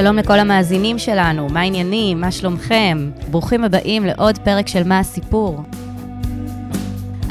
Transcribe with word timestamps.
שלום 0.00 0.16
לכל 0.16 0.38
המאזינים 0.38 0.98
שלנו, 0.98 1.48
מה 1.48 1.60
העניינים, 1.60 2.20
מה 2.20 2.32
שלומכם? 2.32 3.10
ברוכים 3.30 3.64
הבאים 3.64 4.04
לעוד 4.04 4.38
פרק 4.38 4.68
של 4.68 4.84
מה 4.84 4.98
הסיפור. 4.98 5.62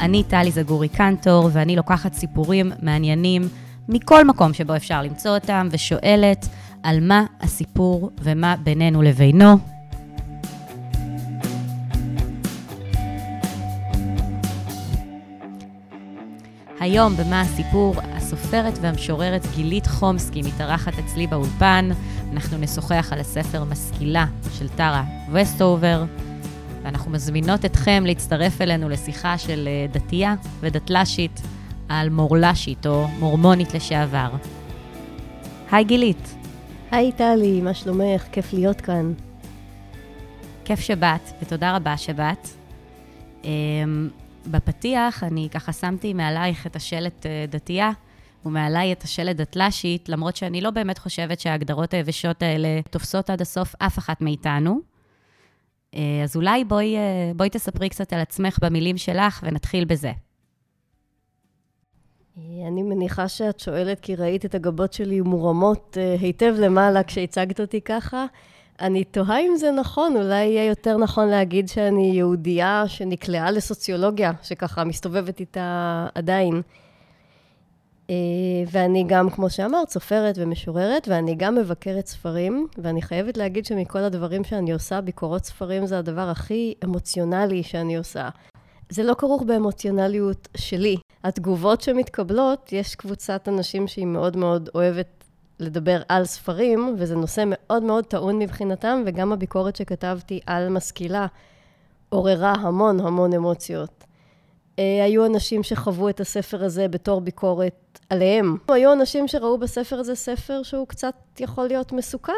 אני 0.00 0.22
טלי 0.22 0.50
זגורי 0.50 0.88
קנטור, 0.88 1.50
ואני 1.52 1.76
לוקחת 1.76 2.14
סיפורים 2.14 2.72
מעניינים 2.82 3.42
מכל 3.88 4.24
מקום 4.26 4.52
שבו 4.52 4.76
אפשר 4.76 5.02
למצוא 5.02 5.30
אותם, 5.30 5.68
ושואלת 5.70 6.48
על 6.82 7.00
מה 7.00 7.24
הסיפור 7.40 8.10
ומה 8.22 8.56
בינינו 8.62 9.02
לבינו. 9.02 9.77
היום 16.88 17.16
במה 17.16 17.40
הסיפור, 17.40 17.94
הסופרת 18.02 18.78
והמשוררת 18.80 19.46
גילית 19.54 19.86
חומסקי 19.86 20.42
מתארחת 20.42 20.92
אצלי 20.98 21.26
באולפן. 21.26 21.88
אנחנו 22.32 22.58
נשוחח 22.58 23.08
על 23.12 23.20
הספר 23.20 23.64
משכילה 23.64 24.26
של 24.58 24.68
טרה 24.68 25.04
וסטובר, 25.32 26.04
ואנחנו 26.82 27.10
מזמינות 27.10 27.64
אתכם 27.64 28.02
להצטרף 28.06 28.60
אלינו 28.60 28.88
לשיחה 28.88 29.38
של 29.38 29.68
אה, 29.68 29.86
דתייה 29.92 30.34
ודתל"שית 30.60 31.40
על 31.88 32.10
מורל"שית 32.10 32.86
או 32.86 33.06
מורמונית 33.18 33.74
לשעבר. 33.74 34.30
היי 35.70 35.84
גילית. 35.84 36.34
היי 36.90 37.12
טלי, 37.12 37.60
מה 37.60 37.74
שלומך? 37.74 38.24
כיף 38.32 38.52
להיות 38.52 38.80
כאן. 38.80 39.12
כיף 40.64 40.80
שבאת, 40.80 41.30
ותודה 41.42 41.76
רבה 41.76 41.96
שבאת. 41.96 42.48
בפתיח 44.46 45.24
אני 45.24 45.48
ככה 45.50 45.72
שמתי 45.72 46.12
מעלייך 46.12 46.66
את 46.66 46.76
השלט 46.76 47.26
אה, 47.26 47.44
דתייה, 47.48 47.90
ומעליי 48.46 48.92
את 48.92 49.02
השלט 49.02 49.36
דתל"שית, 49.36 50.08
למרות 50.08 50.36
שאני 50.36 50.60
לא 50.60 50.70
באמת 50.70 50.98
חושבת 50.98 51.40
שההגדרות 51.40 51.94
היבשות 51.94 52.42
האלה 52.42 52.80
תופסות 52.90 53.30
עד 53.30 53.40
הסוף 53.40 53.74
אף 53.78 53.98
אחת 53.98 54.20
מאיתנו. 54.20 54.80
אה, 55.94 56.20
אז 56.24 56.36
אולי 56.36 56.64
בואי, 56.64 56.96
אה, 56.96 57.32
בואי 57.36 57.50
תספרי 57.50 57.88
קצת 57.88 58.12
על 58.12 58.20
עצמך 58.20 58.58
במילים 58.62 58.98
שלך, 58.98 59.40
ונתחיל 59.42 59.84
בזה. 59.84 60.12
אני 62.66 62.82
מניחה 62.82 63.28
שאת 63.28 63.60
שואלת 63.60 64.00
כי 64.00 64.14
ראית 64.14 64.44
את 64.44 64.54
הגבות 64.54 64.92
שלי 64.92 65.20
מורמות 65.20 65.96
היטב 66.20 66.54
למעלה 66.58 67.02
כשהצגת 67.02 67.60
אותי 67.60 67.80
ככה. 67.80 68.26
אני 68.80 69.04
תוהה 69.04 69.40
אם 69.40 69.56
זה 69.56 69.70
נכון, 69.70 70.16
אולי 70.16 70.44
יהיה 70.44 70.64
יותר 70.64 70.96
נכון 70.96 71.28
להגיד 71.28 71.68
שאני 71.68 72.10
יהודייה 72.14 72.84
שנקלעה 72.86 73.50
לסוציולוגיה, 73.50 74.32
שככה 74.42 74.84
מסתובבת 74.84 75.40
איתה 75.40 76.06
עדיין. 76.14 76.62
אה, 78.10 78.14
ואני 78.70 79.04
גם, 79.08 79.30
כמו 79.30 79.50
שאמרת, 79.50 79.90
סופרת 79.90 80.34
ומשוררת, 80.38 81.08
ואני 81.08 81.34
גם 81.34 81.54
מבקרת 81.54 82.06
ספרים, 82.06 82.66
ואני 82.78 83.02
חייבת 83.02 83.36
להגיד 83.36 83.66
שמכל 83.66 83.98
הדברים 83.98 84.44
שאני 84.44 84.72
עושה, 84.72 85.00
ביקורות 85.00 85.44
ספרים 85.44 85.86
זה 85.86 85.98
הדבר 85.98 86.28
הכי 86.28 86.74
אמוציונלי 86.84 87.62
שאני 87.62 87.96
עושה. 87.96 88.28
זה 88.90 89.02
לא 89.02 89.14
כרוך 89.14 89.42
באמוציונליות 89.42 90.48
שלי. 90.56 90.96
התגובות 91.24 91.80
שמתקבלות, 91.80 92.72
יש 92.72 92.94
קבוצת 92.94 93.48
אנשים 93.48 93.88
שהיא 93.88 94.06
מאוד 94.06 94.36
מאוד 94.36 94.70
אוהבת 94.74 95.17
לדבר 95.60 96.02
על 96.08 96.24
ספרים, 96.24 96.94
וזה 96.98 97.16
נושא 97.16 97.44
מאוד 97.46 97.82
מאוד 97.82 98.04
טעון 98.04 98.38
מבחינתם, 98.38 99.02
וגם 99.06 99.32
הביקורת 99.32 99.76
שכתבתי 99.76 100.40
על 100.46 100.68
משכילה 100.68 101.26
עוררה 102.08 102.52
המון 102.52 103.00
המון 103.00 103.32
אמוציות. 103.32 104.04
אה, 104.78 105.04
היו 105.04 105.26
אנשים 105.26 105.62
שחוו 105.62 106.08
את 106.08 106.20
הספר 106.20 106.64
הזה 106.64 106.88
בתור 106.88 107.20
ביקורת 107.20 107.98
עליהם. 108.10 108.56
היו 108.68 108.92
אנשים 108.92 109.28
שראו 109.28 109.58
בספר 109.58 109.96
הזה 109.96 110.14
ספר 110.14 110.62
שהוא 110.62 110.86
קצת 110.86 111.14
יכול 111.40 111.66
להיות 111.66 111.92
מסוכן, 111.92 112.32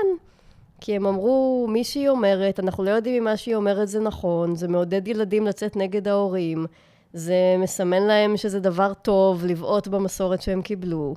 כי 0.80 0.96
הם 0.96 1.06
אמרו, 1.06 1.66
מי 1.70 1.84
שהיא 1.84 2.08
אומרת, 2.08 2.60
אנחנו 2.60 2.84
לא 2.84 2.90
יודעים 2.90 3.16
אם 3.16 3.24
מה 3.24 3.36
שהיא 3.36 3.54
אומרת 3.54 3.88
זה 3.88 4.00
נכון, 4.00 4.56
זה 4.56 4.68
מעודד 4.68 5.08
ילדים 5.08 5.46
לצאת 5.46 5.76
נגד 5.76 6.08
ההורים, 6.08 6.66
זה 7.12 7.56
מסמן 7.58 8.02
להם 8.02 8.36
שזה 8.36 8.60
דבר 8.60 8.92
טוב 8.94 9.44
לבעוט 9.46 9.88
במסורת 9.88 10.42
שהם 10.42 10.62
קיבלו. 10.62 11.14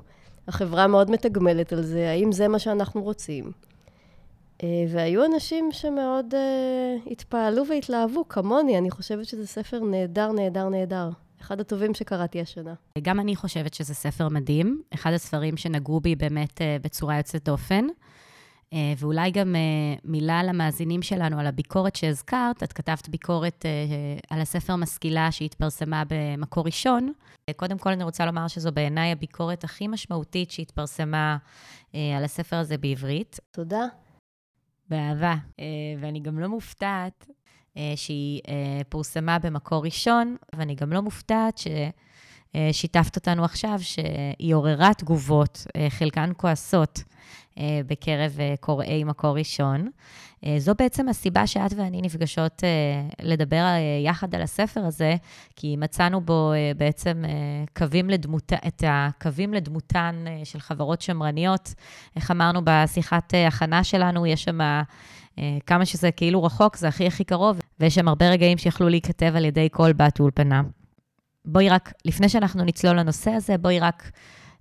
החברה 0.48 0.86
מאוד 0.86 1.10
מתגמלת 1.10 1.72
על 1.72 1.82
זה, 1.82 2.10
האם 2.10 2.32
זה 2.32 2.48
מה 2.48 2.58
שאנחנו 2.58 3.02
רוצים? 3.02 3.52
אה, 4.62 4.84
והיו 4.88 5.24
אנשים 5.24 5.68
שמאוד 5.72 6.34
uh, 6.34 7.10
התפעלו 7.10 7.66
והתלהבו, 7.68 8.28
כמוני, 8.28 8.78
אני 8.78 8.90
חושבת 8.90 9.24
שזה 9.24 9.46
ספר 9.46 9.80
נהדר, 9.80 10.32
נהדר, 10.32 10.68
נהדר. 10.68 11.10
אחד 11.40 11.60
הטובים 11.60 11.94
שקראתי 11.94 12.40
השנה. 12.40 12.74
גם 13.02 13.20
אני 13.20 13.36
חושבת 13.36 13.74
שזה 13.74 13.94
ספר 13.94 14.28
מדהים, 14.28 14.82
אחד 14.94 15.12
הספרים 15.12 15.56
שנגעו 15.56 16.00
בי 16.00 16.16
באמת 16.16 16.58
uh, 16.58 16.62
בצורה 16.82 17.16
יוצאת 17.16 17.44
דופן. 17.44 17.86
אה, 18.74 18.92
ואולי 18.98 19.30
גם 19.30 19.56
אה, 19.56 19.60
מילה 20.04 20.42
למאזינים 20.42 21.02
שלנו 21.02 21.40
על 21.40 21.46
הביקורת 21.46 21.96
שהזכרת. 21.96 22.62
את 22.62 22.72
כתבת 22.72 23.08
ביקורת 23.08 23.66
אה, 23.66 23.70
על 24.30 24.40
הספר 24.40 24.76
משכילה 24.76 25.32
שהתפרסמה 25.32 26.02
במקור 26.08 26.66
ראשון. 26.66 27.12
קודם 27.56 27.78
כל, 27.78 27.90
אני 27.90 28.04
רוצה 28.04 28.26
לומר 28.26 28.48
שזו 28.48 28.72
בעיניי 28.72 29.12
הביקורת 29.12 29.64
הכי 29.64 29.88
משמעותית 29.88 30.50
שהתפרסמה 30.50 31.36
על 31.92 32.24
הספר 32.24 32.56
הזה 32.56 32.78
בעברית. 32.78 33.40
תודה. 33.50 33.84
באהבה. 34.88 35.34
ואני 36.00 36.20
גם 36.20 36.38
לא 36.38 36.48
מופתעת 36.48 37.26
שהיא 37.96 38.40
פורסמה 38.88 39.38
במקור 39.38 39.84
ראשון, 39.84 40.36
ואני 40.54 40.74
גם 40.74 40.92
לא 40.92 41.00
מופתעת 41.02 41.58
ש... 41.58 41.66
שיתפת 42.72 43.16
אותנו 43.16 43.44
עכשיו 43.44 43.78
שהיא 43.80 44.54
עוררה 44.54 44.94
תגובות, 44.94 45.66
חלקן 45.88 46.30
כועסות, 46.36 47.02
אה, 47.58 47.80
בקרב 47.86 48.36
אה, 48.40 48.54
קוראי 48.60 49.04
מקור 49.04 49.38
ראשון. 49.38 49.88
אה, 50.46 50.56
זו 50.58 50.72
בעצם 50.78 51.08
הסיבה 51.08 51.46
שאת 51.46 51.72
ואני 51.76 52.02
נפגשות 52.02 52.62
לדבר 53.22 53.64
יחד 54.04 54.34
על 54.34 54.42
הספר 54.42 54.80
הזה, 54.84 55.16
כי 55.56 55.76
מצאנו 55.76 56.20
בו 56.20 56.52
בעצם 56.76 57.22
קווים 57.76 58.10
לדמות, 58.10 58.52
את 58.66 58.84
הקווים 58.86 59.54
לדמותן 59.54 60.24
של 60.44 60.60
חברות 60.60 61.00
שמרניות. 61.02 61.74
איך 62.16 62.30
אמרנו 62.30 62.60
בשיחת 62.64 63.34
הכנה 63.48 63.84
שלנו, 63.84 64.26
יש 64.26 64.44
שם... 64.44 64.58
כמה 65.66 65.86
שזה 65.86 66.10
כאילו 66.10 66.44
רחוק, 66.44 66.76
זה 66.76 66.88
הכי 66.88 67.06
הכי 67.06 67.24
קרוב, 67.24 67.60
ויש 67.80 67.94
שם 67.94 68.08
הרבה 68.08 68.30
רגעים 68.30 68.58
שיכלו 68.58 68.88
להיכתב 68.88 69.32
על 69.36 69.44
ידי 69.44 69.68
כל 69.72 69.92
בת 69.92 70.20
אולפנה. 70.20 70.62
בואי 71.44 71.68
רק, 71.68 71.92
לפני 72.04 72.28
שאנחנו 72.28 72.64
נצלול 72.64 72.98
לנושא 72.98 73.30
הזה, 73.30 73.58
בואי 73.58 73.80
רק 73.80 74.10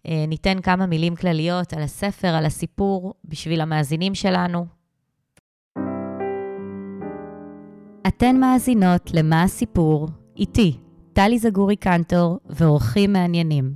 אה, 0.08 0.26
ניתן 0.28 0.62
כמה 0.62 0.86
מילים 0.86 1.16
כלליות 1.16 1.74
על 1.74 1.82
הספר, 1.82 2.28
על 2.28 2.46
הסיפור, 2.46 3.14
בשביל 3.26 3.62
המאזינים 3.62 4.16
שלנו. 4.16 4.66
אתן 8.08 8.40
מאזינות 8.40 9.12
למה 9.14 9.44
הסיפור, 9.44 10.08
איתי, 10.38 10.78
טלי 11.14 11.40
זגורי 11.40 11.76
קנטור 11.76 12.40
ואורחים 12.46 13.14
מעניינים. 13.14 13.74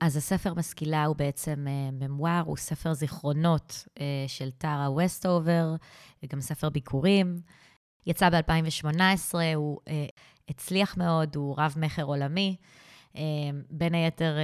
אז 0.00 0.16
הספר 0.16 0.54
משכילה 0.54 1.04
הוא 1.04 1.16
בעצם 1.16 1.66
uh, 1.66 2.04
ממואר, 2.04 2.42
הוא 2.46 2.56
ספר 2.56 2.92
זיכרונות 2.92 3.84
uh, 3.88 4.02
של 4.26 4.50
טרה 4.50 4.88
וסטובר, 4.92 5.74
וגם 6.22 6.40
ספר 6.40 6.68
ביקורים. 6.70 7.36
יצא 8.06 8.30
ב-2018, 8.30 9.34
הוא 9.54 9.78
uh, 9.86 9.90
הצליח 10.50 10.96
מאוד, 10.96 11.36
הוא 11.36 11.54
רב-מכר 11.58 12.02
עולמי. 12.02 12.56
אה, 13.16 13.22
בין 13.70 13.94
היתר 13.94 14.36
אה, 14.38 14.42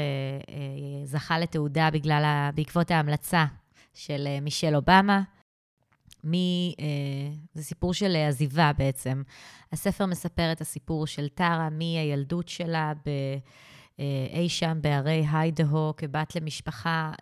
אה, 0.49 1.07
זכה 1.07 1.39
לתעודה 1.39 1.91
בגלל, 1.93 2.51
בעקבות 2.55 2.91
ההמלצה 2.91 3.45
של 3.95 4.27
מישל 4.43 4.77
אובמה. 4.77 5.23
מי, 6.25 6.75
זה 7.55 7.63
סיפור 7.63 7.95
של 7.95 8.17
עזיבה 8.29 8.73
בעצם. 8.79 9.23
הספר 9.73 10.07
מספר 10.07 10.53
את 10.53 10.61
הסיפור 10.61 11.07
של 11.07 11.29
טרה 11.29 11.69
מהילדות 11.71 12.49
שלה 12.49 12.93
ב, 13.07 13.11
אי 14.33 14.49
שם 14.49 14.79
בהרי 14.81 15.27
היידהו, 15.33 15.93
כבת 15.97 16.37
למשפחה 16.37 17.13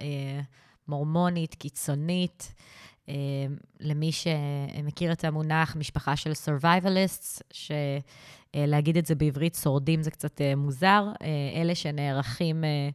מורמונית, 0.88 1.54
קיצונית. 1.54 2.54
למי 3.80 4.10
שמכיר 4.12 5.12
את 5.12 5.24
המונח 5.24 5.76
משפחה 5.76 6.16
של 6.16 6.32
survivalists, 6.32 7.40
שלהגיד 7.52 8.96
את 8.96 9.06
זה 9.06 9.14
בעברית 9.14 9.54
שורדים 9.54 10.02
זה 10.02 10.10
קצת 10.10 10.40
אה, 10.40 10.56
מוזר, 10.56 11.08
אה, 11.22 11.60
אלה 11.60 11.74
שנערכים 11.74 12.64
אה, 12.64 12.88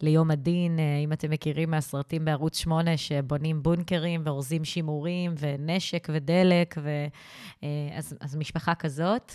ליום 0.00 0.30
הדין, 0.30 0.78
אם 1.04 1.12
אתם 1.12 1.30
מכירים 1.30 1.70
מהסרטים 1.70 2.24
בערוץ 2.24 2.58
8, 2.58 2.96
שבונים 2.96 3.62
בונקרים 3.62 4.22
ואורזים 4.24 4.64
שימורים 4.64 5.34
ונשק 5.38 6.08
ודלק, 6.12 6.74
ו... 6.82 7.06
אז, 7.96 8.16
אז 8.20 8.36
משפחה 8.36 8.74
כזאת. 8.74 9.32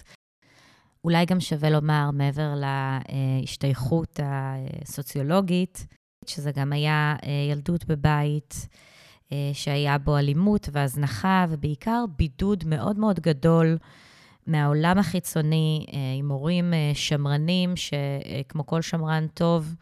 אולי 1.03 1.25
גם 1.25 1.39
שווה 1.39 1.69
לומר, 1.69 2.09
מעבר 2.13 2.53
להשתייכות 2.55 4.19
הסוציולוגית, 4.23 5.87
שזה 6.25 6.51
גם 6.51 6.73
היה 6.73 7.15
ילדות 7.51 7.85
בבית 7.85 8.55
אה, 8.61 8.77
שהיה 9.53 9.97
בו 9.97 10.18
אלימות 10.18 10.69
והזנחה, 10.71 11.45
ובעיקר 11.50 12.06
בידוד 12.18 12.63
מאוד 12.68 13.00
מאוד 13.00 13.19
גדול 13.19 13.77
מהעולם 14.47 14.97
החיצוני, 14.97 15.85
אה, 15.94 16.00
עם 16.19 16.31
הורים 16.31 16.74
אה, 16.74 16.91
שמרנים, 16.94 17.74
שכמו 17.75 18.65
כל 18.65 18.81
שמרן 18.81 19.27
טוב, 19.33 19.75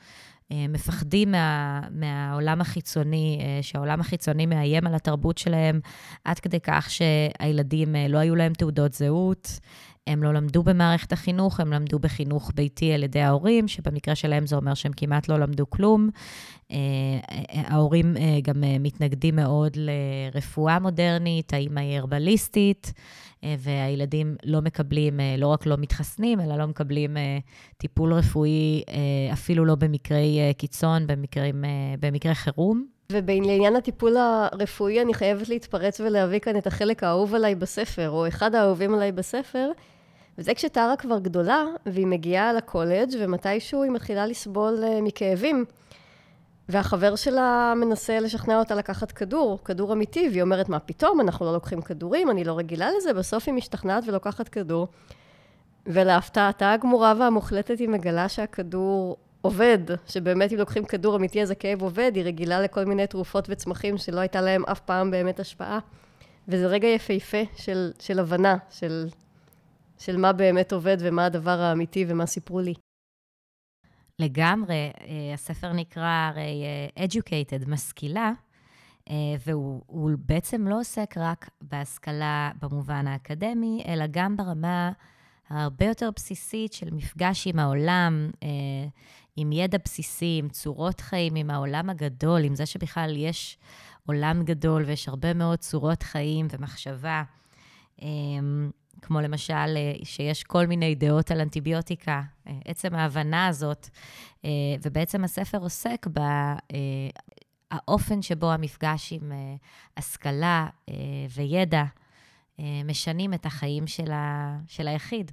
מפחדים 0.70 1.32
מה, 1.32 1.82
מהעולם 1.92 2.62
החיצוני, 2.62 3.40
שהעולם 3.62 4.00
החיצוני 4.00 4.46
מאיים 4.46 4.88
על 4.88 4.96
התרבות 4.96 5.38
שלהם, 5.38 5.80
עד 6.26 6.40
כדי 6.40 6.60
כך 6.60 6.90
שהילדים, 6.90 7.96
לא 8.10 8.18
היו 8.18 8.36
להם 8.36 8.54
תעודות 8.54 8.94
זהות, 8.94 9.60
הם 10.08 10.24
לא 10.24 10.34
למדו 10.34 10.64
במערכת 10.64 11.12
החינוך, 11.12 11.60
הם 11.60 11.74
למדו 11.74 12.00
בחינוך 12.00 12.52
ביתי 12.56 12.94
על 12.94 13.04
ידי 13.04 13.22
ההורים, 13.22 13.68
שבמקרה 13.68 14.16
שלהם 14.16 14.48
זה 14.48 14.56
אומר 14.56 14.74
שהם 14.74 14.92
כמעט 14.98 15.28
לא 15.28 15.40
למדו 15.40 15.70
כלום. 15.70 16.10
אה, 16.72 16.78
ההורים 17.54 18.18
אה, 18.18 18.40
גם 18.44 18.64
אה, 18.64 18.76
מתנגדים 18.80 19.36
מאוד 19.36 19.78
לרפואה 19.78 20.80
מודרנית, 20.80 21.54
האמא 21.54 21.80
היא 21.80 21.98
הרבליסטית, 21.98 22.94
והילדים 23.60 24.36
לא 24.46 24.62
מקבלים, 24.62 25.20
לא 25.38 25.48
רק 25.48 25.66
לא 25.66 25.78
מתחסנים, 25.78 26.42
אלא 26.42 26.58
לא 26.58 26.68
מקבלים 26.68 27.18
טיפול 27.78 28.14
רפואי, 28.14 28.84
אפילו 29.34 29.66
לא 29.66 29.76
במקרי 29.76 30.40
קיצון, 30.58 31.08
במקרים, 31.08 31.64
במקרי 32.00 32.36
חירום. 32.36 32.86
ובעניין 33.12 33.76
הטיפול 33.76 34.18
הרפואי, 34.18 35.02
אני 35.02 35.14
חייבת 35.14 35.50
להתפרץ 35.50 36.00
ולהביא 36.00 36.40
כאן 36.40 36.58
את 36.58 36.68
החלק 36.68 37.04
האהוב 37.04 37.36
עליי 37.36 37.56
בספר, 37.56 38.10
או 38.10 38.28
אחד 38.28 38.56
האהובים 38.56 38.94
עליי 38.94 39.12
בספר, 39.12 39.72
וזה 40.42 40.54
כשטרה 40.54 40.96
כבר 40.96 41.20
גדולה, 41.20 41.66
והיא 41.86 42.08
מגיעה 42.08 42.54
לקולג' 42.54 43.10
ומתישהו 43.20 43.84
היא 43.84 43.92
מתחילה 43.92 44.26
לסבול 44.26 44.84
uh, 44.84 45.02
מכאבים. 45.02 45.66
והחבר 46.70 47.16
שלה 47.16 47.74
מנסה 47.76 48.20
לשכנע 48.20 48.60
אותה 48.60 48.76
לקחת 48.76 49.12
כדור, 49.12 49.60
כדור 49.66 49.94
אמיתי, 49.94 50.30
והיא 50.32 50.42
אומרת, 50.42 50.70
מה 50.70 50.80
פתאום, 50.80 51.22
אנחנו 51.22 51.46
לא 51.46 51.54
לוקחים 51.54 51.82
כדורים, 51.82 52.32
אני 52.32 52.44
לא 52.44 52.58
רגילה 52.58 52.90
לזה, 52.98 53.14
בסוף 53.14 53.44
היא 53.48 53.54
משתכנעת 53.54 54.04
ולוקחת 54.08 54.50
כדור. 54.50 54.88
ולהפתעתה 55.88 56.74
הגמורה 56.74 57.14
והמוחלטת 57.20 57.80
היא 57.80 57.90
מגלה 57.90 58.30
שהכדור 58.30 59.18
עובד, 59.42 59.80
שבאמת 60.08 60.54
אם 60.54 60.58
לוקחים 60.58 60.86
כדור 60.86 61.16
אמיתי 61.16 61.42
אז 61.42 61.52
הכאב 61.52 61.82
עובד, 61.82 62.12
היא 62.16 62.24
רגילה 62.24 62.62
לכל 62.62 62.86
מיני 62.86 63.08
תרופות 63.08 63.46
וצמחים 63.50 63.98
שלא 63.98 64.20
הייתה 64.20 64.42
להם 64.42 64.66
אף 64.66 64.80
פעם 64.80 65.12
באמת 65.12 65.40
השפעה. 65.40 65.80
וזה 66.48 66.68
רגע 66.68 66.88
יפהפה 66.88 67.42
של, 67.56 67.92
של 68.00 68.20
הבנה, 68.20 68.58
של, 68.70 69.08
של 70.02 70.18
מה 70.18 70.34
באמת 70.34 70.74
עובד 70.74 70.98
ומה 71.00 71.26
הדבר 71.26 71.60
האמיתי 71.60 72.06
ומה 72.08 72.26
סיפרו 72.26 72.60
לי. 72.60 72.74
לגמרי, 74.20 74.92
אה, 75.02 75.34
הספר 75.34 75.74
נקרא 75.74 76.30
הרי 76.30 76.64
אה, 76.98 77.06
Educated, 77.06 77.70
משכילה, 77.70 78.32
אה, 79.10 79.16
והוא 79.46 80.12
בעצם 80.26 80.68
לא 80.68 80.80
עוסק 80.80 81.14
רק 81.18 81.50
בהשכלה 81.62 82.52
במובן 82.62 83.08
האקדמי, 83.08 83.84
אלא 83.88 84.06
גם 84.12 84.38
ברמה 84.38 84.92
הרבה 85.50 85.86
יותר 85.86 86.10
בסיסית 86.16 86.74
של 86.74 86.94
מפגש 86.94 87.48
עם 87.48 87.60
העולם, 87.60 88.30
עם 89.36 89.52
ידע 89.52 89.78
בסיסי, 89.86 90.40
עם 90.44 90.50
צורות 90.50 91.02
חיים, 91.02 91.36
עם 91.36 91.50
העולם 91.50 91.90
הגדול, 91.90 92.44
עם 92.44 92.56
זה 92.56 92.66
שבכלל 92.66 93.18
יש 93.18 93.58
עולם 94.06 94.44
גדול 94.44 94.84
ויש 94.84 95.08
הרבה 95.08 95.34
מאוד 95.34 95.60
צורות 95.60 96.04
חיים 96.04 96.48
ומחשבה. 96.52 97.24
כמו 99.02 99.22
למשל, 99.22 99.78
שיש 100.04 100.44
כל 100.44 100.68
מיני 100.68 100.96
דעות 100.96 101.32
על 101.32 101.42
אנטיביוטיקה, 101.42 102.22
עצם 102.66 102.96
ההבנה 102.96 103.48
הזאת, 103.48 103.90
ובעצם 104.82 105.24
הספר 105.24 105.58
עוסק 105.58 106.08
באופן 107.72 108.22
שבו 108.22 108.52
המפגש 108.52 109.14
עם 109.14 109.32
השכלה 109.98 110.68
וידע 111.36 111.84
משנים 112.86 113.34
את 113.34 113.46
החיים 113.46 113.88
של, 113.88 114.12
ה, 114.12 114.58
של 114.68 114.88
היחיד. 114.88 115.32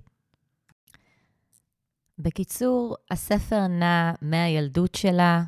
בקיצור, 2.18 2.96
הספר 3.10 3.66
נע 3.66 4.12
מהילדות 4.22 4.94
שלה 4.94 5.42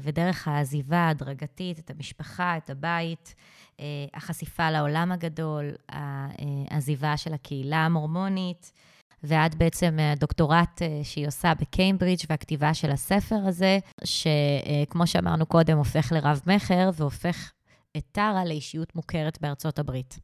ודרך 0.00 0.48
העזיבה 0.48 0.98
ההדרגתית, 0.98 1.78
את 1.78 1.90
המשפחה, 1.90 2.56
את 2.56 2.70
הבית, 2.70 3.34
אה, 3.36 3.59
החשיפה 4.14 4.70
לעולם 4.70 5.12
הגדול, 5.12 5.70
העזיבה 5.88 7.16
של 7.16 7.34
הקהילה 7.34 7.76
המורמונית, 7.76 8.72
ועד 9.22 9.54
בעצם 9.54 9.96
הדוקטורט 10.00 10.82
אה, 10.82 11.00
שהיא 11.02 11.26
עושה 11.26 11.52
בקיימברידג' 11.60 12.24
והכתיבה 12.30 12.74
של 12.74 12.90
הספר 12.90 13.36
הזה, 13.46 13.78
שכמו 14.04 15.06
שאמרנו 15.06 15.46
קודם, 15.46 15.78
הופך 15.78 16.12
לרב-מכר 16.12 16.90
והופך 16.94 17.52
את 17.96 18.02
טרה 18.12 18.44
לאישיות 18.44 18.96
מוכרת 18.96 19.40
בארצות 19.40 19.78
הברית. 19.78 20.18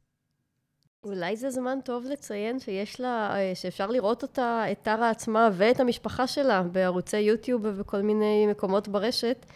אולי 1.05 1.37
זה 1.37 1.51
זמן 1.51 1.79
טוב 1.85 2.05
לציין 2.05 2.61
שיש 2.61 3.01
לה, 3.01 3.37
אה, 3.37 3.55
שאפשר 3.55 3.87
לראות 3.87 4.23
אותה, 4.23 4.65
את 4.73 4.79
טרה 4.83 5.11
עצמה 5.11 5.49
ואת 5.53 5.81
המשפחה 5.81 6.27
שלה 6.27 6.63
בערוצי 6.63 7.21
יוטיוב 7.21 7.63
ובכל 7.65 8.03
מיני 8.03 8.47
מקומות 8.51 8.89
ברשת. 8.89 9.47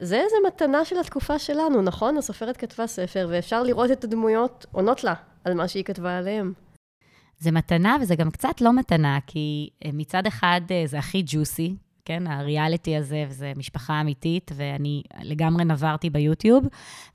זה 0.00 0.20
איזה 0.20 0.36
מתנה 0.46 0.84
של 0.84 0.98
התקופה 0.98 1.38
שלנו, 1.38 1.82
נכון? 1.82 2.16
הסופרת 2.16 2.56
כתבה 2.56 2.86
ספר, 2.86 3.26
ואפשר 3.30 3.62
לראות 3.62 3.90
את 3.90 4.04
הדמויות 4.04 4.66
עונות 4.72 5.04
לה 5.04 5.14
על 5.44 5.54
מה 5.54 5.68
שהיא 5.68 5.84
כתבה 5.84 6.18
עליהם. 6.18 6.52
זה 7.38 7.50
מתנה, 7.50 7.96
וזה 8.00 8.16
גם 8.16 8.30
קצת 8.30 8.60
לא 8.60 8.72
מתנה, 8.72 9.18
כי 9.26 9.70
אה, 9.84 9.90
מצד 9.92 10.26
אחד 10.26 10.60
אה, 10.70 10.82
זה 10.86 10.98
הכי 10.98 11.22
ג'וסי, 11.26 11.76
כן? 12.04 12.26
הריאליטי 12.26 12.96
הזה, 12.96 13.24
וזה 13.28 13.52
משפחה 13.56 14.00
אמיתית, 14.00 14.50
ואני 14.54 15.02
לגמרי 15.22 15.64
נברתי 15.64 16.10
ביוטיוב. 16.10 16.66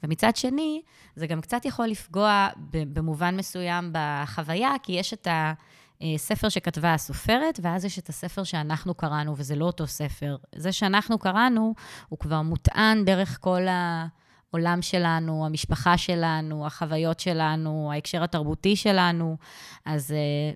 ומצד 0.04 0.36
שני, 0.36 0.82
זה 1.16 1.28
גם 1.28 1.42
קצת 1.42 1.66
יכול 1.66 1.88
לפגוע 1.88 2.48
במובן 2.70 3.36
מסוים 3.38 3.94
בחוויה, 3.94 4.72
כי 4.84 4.92
יש 4.92 5.14
את 5.14 5.28
ה... 5.28 5.54
אה, 6.04 6.18
ספר 6.18 6.50
שכתבה 6.50 6.94
הסופרת, 6.94 7.60
ואז 7.64 7.86
יש 7.86 8.00
את 8.00 8.10
הספר 8.10 8.44
שאנחנו 8.44 8.94
קראנו, 8.94 9.34
וזה 9.38 9.56
לא 9.56 9.66
אותו 9.66 9.88
ספר. 9.88 10.36
זה 10.56 10.72
שאנחנו 10.72 11.20
קראנו, 11.20 11.74
הוא 12.10 12.20
כבר 12.20 12.42
מוטען 12.42 13.06
דרך 13.06 13.38
כל 13.42 13.62
העולם 14.52 14.82
שלנו, 14.82 15.46
המשפחה 15.46 15.98
שלנו, 15.98 16.66
החוויות 16.66 17.20
שלנו, 17.20 17.92
ההקשר 17.94 18.24
התרבותי 18.24 18.76
שלנו. 18.76 19.38
אז 19.86 20.12
אה, 20.12 20.52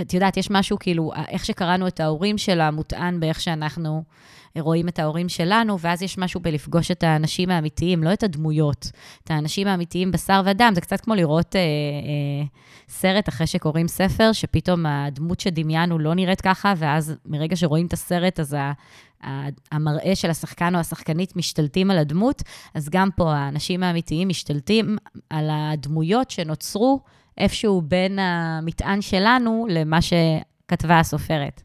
את 0.00 0.14
יודעת, 0.14 0.36
יש 0.36 0.50
משהו 0.50 0.78
כאילו, 0.78 1.10
איך 1.28 1.44
שקראנו 1.44 1.86
את 1.86 2.00
ההורים 2.00 2.38
שלה, 2.38 2.70
מוטען 2.70 3.20
באיך 3.20 3.40
שאנחנו 3.40 4.02
רואים 4.58 4.88
את 4.88 4.98
ההורים 4.98 5.28
שלנו, 5.28 5.80
ואז 5.80 6.02
יש 6.02 6.18
משהו 6.18 6.40
בלפגוש 6.40 6.90
את 6.90 7.02
האנשים 7.02 7.50
האמיתיים, 7.50 8.04
לא 8.04 8.12
את 8.12 8.22
הדמויות, 8.22 8.90
את 9.24 9.30
האנשים 9.30 9.66
האמיתיים 9.66 10.12
בשר 10.12 10.42
ודם. 10.44 10.72
זה 10.74 10.80
קצת 10.80 11.00
כמו 11.00 11.14
לראות 11.14 11.56
אה, 11.56 11.60
אה, 11.60 12.46
סרט 12.88 13.28
אחרי 13.28 13.46
שקוראים 13.46 13.88
ספר, 13.88 14.32
שפתאום 14.32 14.86
הדמות 14.86 15.40
שדמיינו 15.40 15.98
לא 15.98 16.14
נראית 16.14 16.40
ככה, 16.40 16.74
ואז 16.76 17.14
מרגע 17.26 17.56
שרואים 17.56 17.86
את 17.86 17.92
הסרט, 17.92 18.40
אז 18.40 18.54
ה... 18.54 18.72
המראה 19.72 20.14
של 20.14 20.30
השחקן 20.30 20.74
או 20.74 20.80
השחקנית 20.80 21.36
משתלטים 21.36 21.90
על 21.90 21.98
הדמות, 21.98 22.42
אז 22.74 22.88
גם 22.88 23.08
פה 23.16 23.32
האנשים 23.32 23.82
האמיתיים 23.82 24.28
משתלטים 24.28 24.96
על 25.30 25.48
הדמויות 25.52 26.30
שנוצרו 26.30 27.00
איפשהו 27.38 27.80
בין 27.80 28.18
המטען 28.18 29.00
שלנו 29.00 29.66
למה 29.70 29.98
שכתבה 30.02 30.98
הסופרת. 30.98 31.62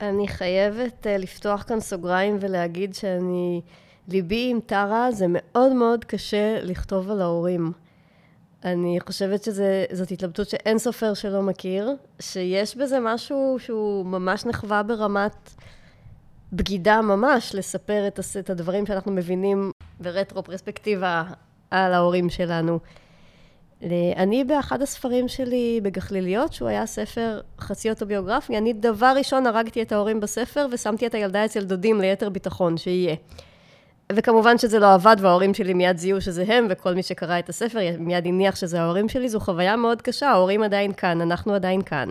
אני 0.00 0.28
חייבת 0.28 1.06
uh, 1.06 1.18
לפתוח 1.18 1.62
כאן 1.62 1.80
סוגריים 1.80 2.36
ולהגיד 2.40 2.94
שאני, 2.94 3.60
ליבי 4.08 4.50
עם 4.50 4.60
טרה, 4.66 5.12
זה 5.12 5.26
מאוד 5.28 5.72
מאוד 5.72 6.04
קשה 6.04 6.58
לכתוב 6.62 7.10
על 7.10 7.22
ההורים. 7.22 7.72
אני 8.64 8.98
חושבת 9.06 9.42
שזאת 9.42 10.10
התלבטות 10.10 10.48
שאין 10.48 10.78
סופר 10.78 11.14
שלא 11.14 11.42
מכיר, 11.42 11.94
שיש 12.20 12.76
בזה 12.76 12.98
משהו 13.00 13.56
שהוא 13.58 14.06
ממש 14.06 14.46
נחווה 14.46 14.82
ברמת 14.82 15.54
בגידה 16.52 17.02
ממש, 17.02 17.54
לספר 17.54 18.06
את, 18.06 18.20
את 18.38 18.50
הדברים 18.50 18.86
שאנחנו 18.86 19.12
מבינים 19.12 19.70
ברטרו 20.00 20.42
פרספקטיבה 20.42 21.22
על 21.70 21.92
ההורים 21.94 22.30
שלנו. 22.30 22.78
אני 24.16 24.44
באחד 24.44 24.82
הספרים 24.82 25.28
שלי 25.28 25.80
בגחליליות, 25.82 26.52
שהוא 26.52 26.68
היה 26.68 26.86
ספר 26.86 27.40
חצי 27.60 27.90
אוטוביוגרפי, 27.90 28.58
אני 28.58 28.72
דבר 28.72 29.12
ראשון 29.16 29.46
הרגתי 29.46 29.82
את 29.82 29.92
ההורים 29.92 30.20
בספר 30.20 30.66
ושמתי 30.72 31.06
את 31.06 31.14
הילדה 31.14 31.44
אצל 31.44 31.64
דודים 31.64 32.00
ליתר 32.00 32.28
ביטחון, 32.28 32.76
שיהיה. 32.76 33.14
וכמובן 34.12 34.58
שזה 34.58 34.78
לא 34.78 34.94
עבד, 34.94 35.16
וההורים 35.20 35.54
שלי 35.54 35.74
מיד 35.74 35.96
זיהו 35.96 36.20
שזה 36.20 36.44
הם, 36.48 36.66
וכל 36.70 36.94
מי 36.94 37.02
שקרא 37.02 37.38
את 37.38 37.48
הספר 37.48 37.78
מיד 37.98 38.26
הניח 38.26 38.56
שזה 38.56 38.80
ההורים 38.80 39.08
שלי. 39.08 39.28
זו 39.28 39.40
חוויה 39.40 39.76
מאוד 39.76 40.02
קשה, 40.02 40.28
ההורים 40.30 40.62
עדיין 40.62 40.92
כאן, 40.92 41.20
אנחנו 41.20 41.54
עדיין 41.54 41.82
כאן. 41.82 42.08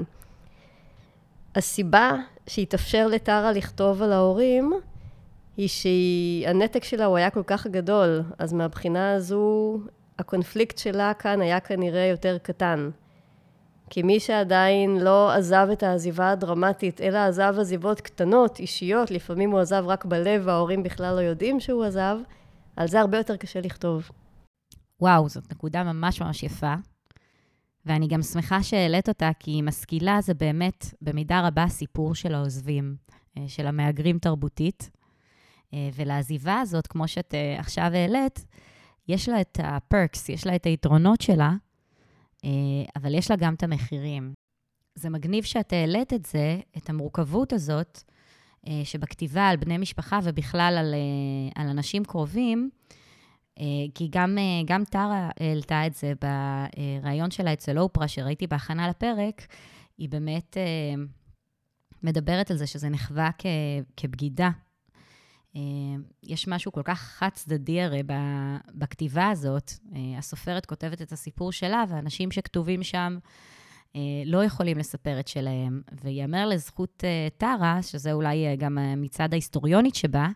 הסיבה 1.55 2.11
שהתאפשר 2.47 3.07
לטרה 3.07 3.51
לכתוב 3.51 4.01
על 4.01 4.11
ההורים, 4.11 4.73
היא 5.57 5.67
שהנתק 5.67 6.83
שלה 6.83 7.05
הוא 7.05 7.17
היה 7.17 7.29
כל 7.29 7.43
כך 7.47 7.67
גדול, 7.67 8.21
אז 8.39 8.53
מהבחינה 8.53 9.13
הזו 9.13 9.77
הקונפליקט 10.19 10.77
שלה 10.77 11.13
כאן 11.13 11.41
היה 11.41 11.59
כנראה 11.59 12.05
יותר 12.05 12.37
קטן. 12.37 12.89
כי 13.89 14.03
מי 14.03 14.19
שעדיין 14.19 14.97
לא 14.97 15.31
עזב 15.31 15.67
את 15.73 15.83
העזיבה 15.83 16.31
הדרמטית, 16.31 17.01
אלא 17.01 17.17
עזב 17.17 17.55
עזיבות 17.59 18.01
קטנות, 18.01 18.59
אישיות, 18.59 19.11
לפעמים 19.11 19.51
הוא 19.51 19.59
עזב 19.59 19.83
רק 19.87 20.05
בלב 20.05 20.41
וההורים 20.45 20.83
בכלל 20.83 21.15
לא 21.15 21.21
יודעים 21.21 21.59
שהוא 21.59 21.83
עזב, 21.83 22.17
על 22.75 22.87
זה 22.87 22.99
הרבה 22.99 23.17
יותר 23.17 23.37
קשה 23.37 23.61
לכתוב. 23.61 24.09
וואו, 25.01 25.29
זאת 25.29 25.51
נקודה 25.51 25.83
ממש 25.83 26.21
ממש 26.21 26.43
יפה. 26.43 26.73
ואני 27.85 28.07
גם 28.07 28.21
שמחה 28.21 28.63
שהעלית 28.63 29.09
אותה, 29.09 29.29
כי 29.39 29.61
משכילה 29.61 30.17
זה 30.21 30.33
באמת, 30.33 30.85
במידה 31.01 31.47
רבה, 31.47 31.67
סיפור 31.67 32.15
של 32.15 32.35
העוזבים. 32.35 32.95
של 33.47 33.67
המהגרים 33.67 34.19
תרבותית. 34.19 34.89
ולעזיבה 35.95 36.59
הזאת, 36.59 36.87
כמו 36.87 37.07
שאת 37.07 37.33
עכשיו 37.57 37.91
העלית, 37.93 38.45
יש 39.07 39.29
לה 39.29 39.41
את 39.41 39.59
הפרקס, 39.63 40.29
יש 40.29 40.47
לה 40.47 40.55
את 40.55 40.65
היתרונות 40.65 41.21
שלה, 41.21 41.51
אבל 42.95 43.15
יש 43.15 43.31
לה 43.31 43.37
גם 43.37 43.53
את 43.53 43.63
המחירים. 43.63 44.33
זה 44.95 45.09
מגניב 45.09 45.43
שאת 45.43 45.73
העלית 45.73 46.13
את 46.13 46.25
זה, 46.25 46.59
את 46.77 46.89
המורכבות 46.89 47.53
הזאת, 47.53 48.03
שבכתיבה 48.83 49.47
על 49.47 49.57
בני 49.57 49.77
משפחה 49.77 50.19
ובכלל 50.23 50.75
על, 50.77 50.95
על 51.55 51.67
אנשים 51.67 52.05
קרובים, 52.05 52.69
אה, 53.59 53.65
כי 53.95 54.07
גם, 54.11 54.37
אה, 54.37 54.61
גם 54.65 54.83
טרה 54.83 55.29
העלתה 55.39 55.87
את 55.87 55.93
זה 55.93 56.13
בריאיון 57.01 57.31
שלה 57.31 57.53
אצל 57.53 57.79
אופרה, 57.79 58.07
שראיתי 58.07 58.47
בהכנה 58.47 58.89
לפרק, 58.89 59.47
היא 59.97 60.09
באמת 60.09 60.57
אה, 60.57 61.03
מדברת 62.03 62.51
על 62.51 62.57
זה 62.57 62.67
שזה 62.67 62.89
נחווה 62.89 63.29
כ, 63.37 63.45
כבגידה. 63.97 64.49
יש 66.23 66.47
משהו 66.47 66.71
כל 66.71 66.81
כך 66.83 66.99
חד-צדדי 66.99 67.81
הרי 67.81 68.03
בכתיבה 68.73 69.29
הזאת. 69.29 69.71
הסופרת 70.17 70.65
כותבת 70.65 71.01
את 71.01 71.11
הסיפור 71.11 71.51
שלה, 71.51 71.83
ואנשים 71.89 72.31
שכתובים 72.31 72.83
שם 72.83 73.17
לא 74.25 74.43
יכולים 74.43 74.77
לספר 74.77 75.19
את 75.19 75.27
שלהם. 75.27 75.81
וייאמר 76.03 76.45
לזכות 76.47 77.03
טרה, 77.37 77.79
שזה 77.81 78.13
אולי 78.13 78.55
גם 78.57 78.77
מצד 78.97 79.29
ההיסטוריונית 79.31 79.95
שבה, 79.95 80.27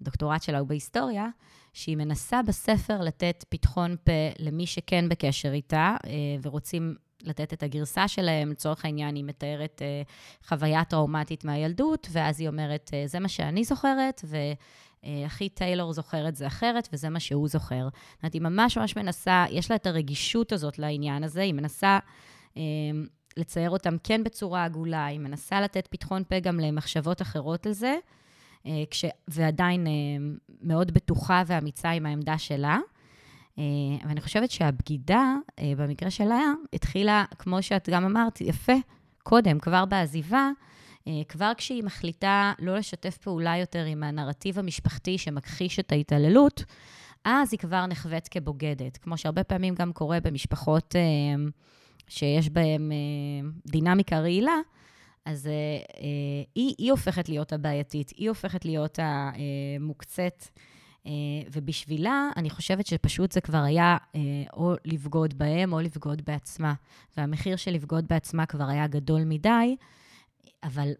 הדוקטורט 0.00 0.42
שלה 0.42 0.58
הוא 0.58 0.68
בהיסטוריה, 0.68 1.28
שהיא 1.72 1.96
מנסה 1.96 2.42
בספר 2.42 3.00
לתת 3.00 3.44
פתחון 3.48 3.96
פה 4.04 4.12
למי 4.38 4.66
שכן 4.66 5.08
בקשר 5.08 5.52
איתה, 5.52 5.96
אה, 6.06 6.10
ורוצים 6.42 6.94
לתת 7.24 7.52
את 7.52 7.62
הגרסה 7.62 8.08
שלהם. 8.08 8.50
לצורך 8.50 8.84
העניין, 8.84 9.14
היא 9.14 9.24
מתארת 9.24 9.82
אה, 9.82 10.02
חוויה 10.48 10.84
טראומטית 10.84 11.44
מהילדות, 11.44 12.08
ואז 12.12 12.40
היא 12.40 12.48
אומרת, 12.48 12.90
אה, 12.94 13.02
זה 13.06 13.20
מה 13.20 13.28
שאני 13.28 13.64
זוכרת, 13.64 14.24
ואחי 15.04 15.48
טיילור 15.48 15.92
זוכר 15.92 16.28
את 16.28 16.36
זה 16.36 16.46
אחרת, 16.46 16.88
וזה 16.92 17.08
מה 17.08 17.20
שהוא 17.20 17.48
זוכר. 17.48 17.88
זאת 17.92 18.22
אומרת, 18.22 18.32
היא 18.32 18.42
ממש 18.42 18.78
ממש 18.78 18.96
מנסה, 18.96 19.44
יש 19.50 19.70
לה 19.70 19.76
את 19.76 19.86
הרגישות 19.86 20.52
הזאת 20.52 20.78
לעניין 20.78 21.24
הזה, 21.24 21.40
היא 21.40 21.54
מנסה... 21.54 21.98
לצייר 23.36 23.70
אותם 23.70 23.96
כן 24.04 24.24
בצורה 24.24 24.64
עגולה, 24.64 25.06
היא 25.06 25.20
מנסה 25.20 25.60
לתת 25.60 25.86
פתחון 25.90 26.22
פה 26.28 26.40
גם 26.40 26.60
למחשבות 26.60 27.22
אחרות 27.22 27.66
על 27.66 27.72
זה, 27.72 27.96
אה, 28.66 28.82
כש... 28.90 29.04
ועדיין 29.28 29.86
אה, 29.86 29.92
מאוד 30.62 30.94
בטוחה 30.94 31.42
ואמיצה 31.46 31.90
עם 31.90 32.06
העמדה 32.06 32.38
שלה. 32.38 32.78
ואני 33.58 34.16
אה, 34.16 34.20
חושבת 34.20 34.50
שהבגידה, 34.50 35.34
במקרה 35.76 36.10
שלה, 36.10 36.40
התחילה, 36.72 37.24
כמו 37.38 37.62
שאת 37.62 37.88
גם 37.88 38.04
אמרת, 38.04 38.40
יפה, 38.40 38.72
קודם, 39.22 39.58
כבר 39.58 39.84
בעזיבה, 39.84 40.50
כבר 41.28 41.52
כשהיא 41.56 41.84
מחליטה 41.84 42.52
לא 42.58 42.76
לשתף 42.76 43.16
פעולה 43.16 43.56
יותר 43.56 43.84
עם 43.84 44.02
הנרטיב 44.02 44.58
המשפחתי 44.58 45.18
שמכחיש 45.18 45.78
את 45.78 45.92
ההתעללות, 45.92 46.64
אז 47.24 47.52
היא 47.52 47.58
כבר 47.58 47.86
נחווית 47.86 48.28
כבוגדת, 48.28 48.96
כמו 48.96 49.18
שהרבה 49.18 49.44
פעמים 49.44 49.74
גם 49.74 49.92
קורה 49.92 50.20
במשפחות 50.20 50.94
שיש 52.08 52.48
בהן 52.48 52.90
דינמיקה 53.66 54.18
רעילה, 54.18 54.56
אז 55.24 55.48
היא, 56.54 56.74
היא 56.78 56.90
הופכת 56.90 57.28
להיות 57.28 57.52
הבעייתית, 57.52 58.12
היא 58.16 58.28
הופכת 58.28 58.64
להיות 58.64 58.98
המוקצת, 59.02 60.44
ובשבילה, 61.52 62.28
אני 62.36 62.50
חושבת 62.50 62.86
שפשוט 62.86 63.32
זה 63.32 63.40
כבר 63.40 63.58
היה 63.58 63.96
uh, 63.96 64.16
או 64.52 64.74
לבגוד 64.84 65.38
בהם 65.38 65.72
או 65.72 65.80
לבגוד 65.80 66.22
בעצמה. 66.24 66.74
והמחיר 67.16 67.56
של 67.56 67.70
לבגוד 67.70 68.08
בעצמה 68.08 68.46
כבר 68.46 68.64
היה 68.64 68.86
גדול 68.86 69.24
מדי, 69.24 69.76
אבל 70.62 70.92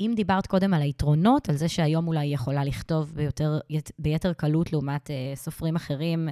אם 0.00 0.12
דיברת 0.16 0.46
קודם 0.46 0.74
על 0.74 0.82
היתרונות, 0.82 1.48
על 1.48 1.56
זה 1.56 1.68
שהיום 1.68 2.08
אולי 2.08 2.20
היא 2.20 2.34
יכולה 2.34 2.64
לכתוב 2.64 3.12
ביותר, 3.14 3.58
ביתר 3.98 4.32
קלות 4.32 4.72
לעומת 4.72 5.06
uh, 5.06 5.36
סופרים 5.36 5.76
אחרים, 5.76 6.28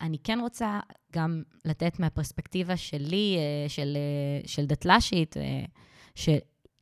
אני 0.00 0.18
כן 0.24 0.38
רוצה 0.40 0.80
גם 1.12 1.42
לתת 1.64 2.00
מהפרספקטיבה 2.00 2.76
שלי, 2.76 3.36
אה, 3.36 3.68
של, 3.68 3.96
אה, 3.96 4.48
של 4.48 4.66
דתל"שית, 4.66 5.36
אה, 5.36 5.64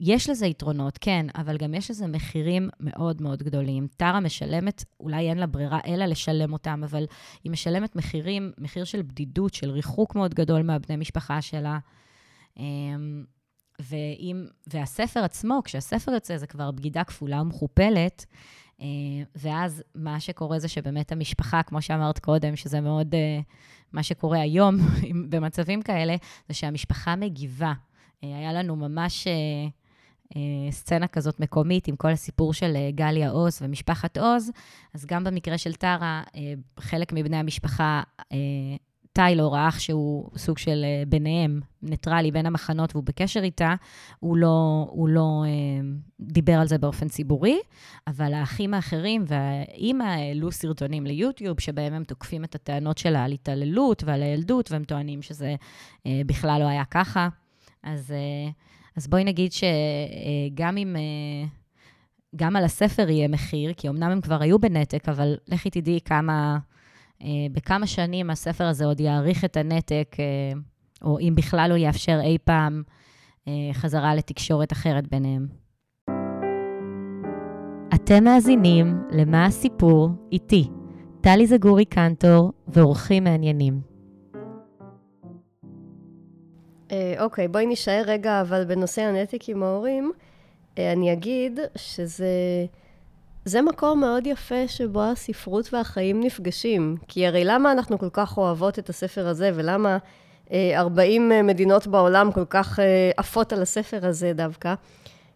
שיש 0.03 0.31
לזה 0.31 0.47
יתרונות, 0.47 0.99
כן, 1.01 1.27
אבל 1.35 1.57
גם 1.57 1.75
יש 1.75 1.91
לזה 1.91 2.07
מחירים 2.07 2.69
מאוד 2.81 3.23
מאוד 3.23 3.43
גדולים. 3.43 3.87
טרה 3.97 4.21
משלמת, 4.21 4.85
אולי 5.01 5.31
אין 5.31 5.39
לה 5.39 5.47
ברירה 5.47 5.79
אלא 5.87 6.05
לשלם 6.05 6.53
אותם, 6.53 6.81
אבל 6.85 7.07
היא 7.45 7.53
משלמת 7.53 7.97
מחירים, 7.97 8.53
מחיר 8.59 8.85
של 8.85 9.03
בדידות, 9.03 9.55
של 9.55 9.71
ריחוק 9.71 10.15
מאוד 10.15 10.35
גדול 10.35 10.63
מהבני 10.63 10.97
משפחה 10.97 11.43
שלה. 11.43 11.79
אמ, 12.57 13.25
ואם, 13.81 14.47
והספר 14.67 15.25
עצמו, 15.25 15.61
כשהספר 15.65 16.13
יוצא, 16.13 16.37
זה 16.37 16.47
כבר 16.47 16.71
בגידה 16.71 17.05
כפולה 17.05 17.43
ומכופלת. 17.43 18.27
אה, 18.81 18.87
ואז 19.37 19.83
מה 19.95 20.21
שקורה 20.21 20.59
זה 20.59 20.69
שבאמת 20.69 21.13
המשפחה, 21.13 21.63
כמו 21.63 21.83
שאמרת 21.83 22.19
קודם, 22.19 22.57
שזה 22.57 22.81
מאוד 22.81 23.15
אה, 23.15 23.41
מה 23.93 24.03
שקורה 24.03 24.41
היום 24.41 24.77
במצבים 25.31 25.83
כאלה, 25.83 26.17
זה 26.49 26.55
שהמשפחה 26.55 27.17
מגיבה. 27.17 27.73
אה, 28.25 28.39
היה 28.39 28.53
לנו 28.53 28.77
ממש 28.77 29.27
סצנה 30.71 31.07
כזאת 31.07 31.41
מקומית 31.41 31.89
עם 31.89 31.97
כל 31.97 32.11
הסיפור 32.11 32.53
של 32.53 32.77
גליה 32.91 33.31
עוז 33.31 33.59
ומשפחת 33.63 34.19
עוז, 34.19 34.51
אז 34.95 35.07
גם 35.07 35.25
במקרה 35.25 35.59
של 35.59 35.75
טרה, 35.75 36.23
חלק 36.81 37.13
מבני 37.13 37.37
המשפחה 37.37 38.03
טיילור, 39.15 39.57
האח 39.57 39.79
שהוא 39.79 40.31
סוג 40.37 40.59
של 40.59 40.85
אה, 40.85 41.03
ביניהם, 41.09 41.61
ניטרלי 41.83 42.31
בין 42.31 42.47
המחנות 42.47 42.95
והוא 42.95 43.05
בקשר 43.05 43.43
איתה, 43.43 43.75
הוא 44.21 44.37
לא, 44.37 44.87
הוא 44.91 45.09
לא 45.09 45.43
אה, 45.47 45.51
דיבר 46.21 46.53
על 46.53 46.67
זה 46.67 46.79
באופן 46.79 47.09
ציבורי, 47.09 47.59
אבל 48.07 48.35
האחים 48.35 48.75
האחרים 48.75 49.25
והאימא 49.27 50.05
העלו 50.05 50.53
סרטונים 50.53 51.07
ליוטיוב, 51.07 51.61
שבהם 51.61 51.95
הם 51.95 52.05
תוקפים 52.05 52.45
את 52.45 52.55
הטענות 52.55 52.99
שלה 52.99 53.25
על 53.25 53.33
התעללות 53.33 54.05
ועל 54.05 54.23
הילדות, 54.23 54.71
והם 54.71 54.85
טוענים 54.85 55.23
שזה 55.23 55.55
אה, 56.07 56.21
בכלל 56.27 56.61
לא 56.61 56.69
היה 56.69 56.85
ככה. 56.85 57.29
אז, 57.83 58.11
אה, 58.11 58.51
אז 58.97 59.07
בואי 59.07 59.25
נגיד 59.25 59.53
שגם 59.53 60.77
אם... 60.77 60.97
אה, 60.97 61.49
גם 62.37 62.57
על 62.57 62.65
הספר 62.65 63.11
יהיה 63.11 63.29
מחיר, 63.29 63.73
כי 63.77 63.89
אמנם 63.89 64.11
הם 64.11 64.21
כבר 64.21 64.43
היו 64.43 64.59
בנתק, 64.59 65.09
אבל 65.09 65.37
לכי 65.49 65.71
תדעי 65.71 66.01
כמה... 66.05 66.59
אה, 67.23 67.29
בכמה 67.53 67.87
שנים 67.87 68.31
הספר 68.31 68.65
הזה 68.65 68.85
עוד 68.85 69.01
יאריך 69.01 69.45
את 69.45 69.57
הנתק, 69.57 70.17
אה, 70.19 70.61
או 71.03 71.19
אם 71.21 71.35
בכלל 71.37 71.71
הוא 71.71 71.79
יאפשר 71.79 72.21
אי 72.25 72.39
פעם 72.45 72.83
חזרה 73.73 74.15
לתקשורת 74.15 74.73
אחרת 74.73 75.09
ביניהם. 75.09 75.47
אתם 77.95 78.25
מאזינים 78.25 79.03
ל"מה 79.11 79.47
הסיפור" 79.47 80.09
איתי, 80.33 80.69
טלי 81.21 81.47
זגורי 81.47 81.85
קנטור 81.85 82.53
ואורחים 82.69 83.25
מעניינים. 83.25 83.94
אוקיי, 87.19 87.49
בואי 87.49 87.67
נשאר 87.67 88.03
רגע, 88.07 88.41
אבל 88.41 88.65
בנושא 88.65 89.03
הנתק 89.03 89.49
עם 89.49 89.63
ההורים, 89.63 90.13
אני 90.79 91.13
אגיד 91.13 91.61
שזה... 91.77 92.27
זה 93.45 93.63
מקום 93.63 94.01
מאוד 94.01 94.27
יפה 94.27 94.69
שבו 94.69 95.03
הספרות 95.03 95.75
והחיים 95.75 96.21
נפגשים. 96.21 96.97
כי 97.09 97.27
הרי 97.27 97.45
למה 97.45 97.73
אנחנו 97.73 97.99
כל 97.99 98.09
כך 98.13 98.39
אוהבות 98.39 98.79
את 98.79 98.89
הספר 98.89 99.29
הזה, 99.29 99.51
ולמה 99.55 99.99
40 100.53 101.33
אה, 101.33 101.43
מדינות 101.43 101.87
בעולם 101.87 102.33
כל 102.33 102.45
כך 102.51 102.81
אה, 102.81 103.11
עפות 103.17 103.53
על 103.53 103.63
הספר 103.63 104.07
הזה 104.07 104.33
דווקא? 104.33 104.75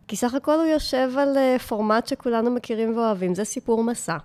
כי 0.09 0.17
סך 0.17 0.35
הכל 0.35 0.55
הוא 0.55 0.67
יושב 0.67 1.11
על 1.19 1.37
אה, 1.37 1.59
פורמט 1.59 2.07
שכולנו 2.07 2.51
מכירים 2.51 2.97
ואוהבים, 2.97 3.35
זה 3.35 3.45
סיפור 3.45 3.85
מסע. 3.85 4.17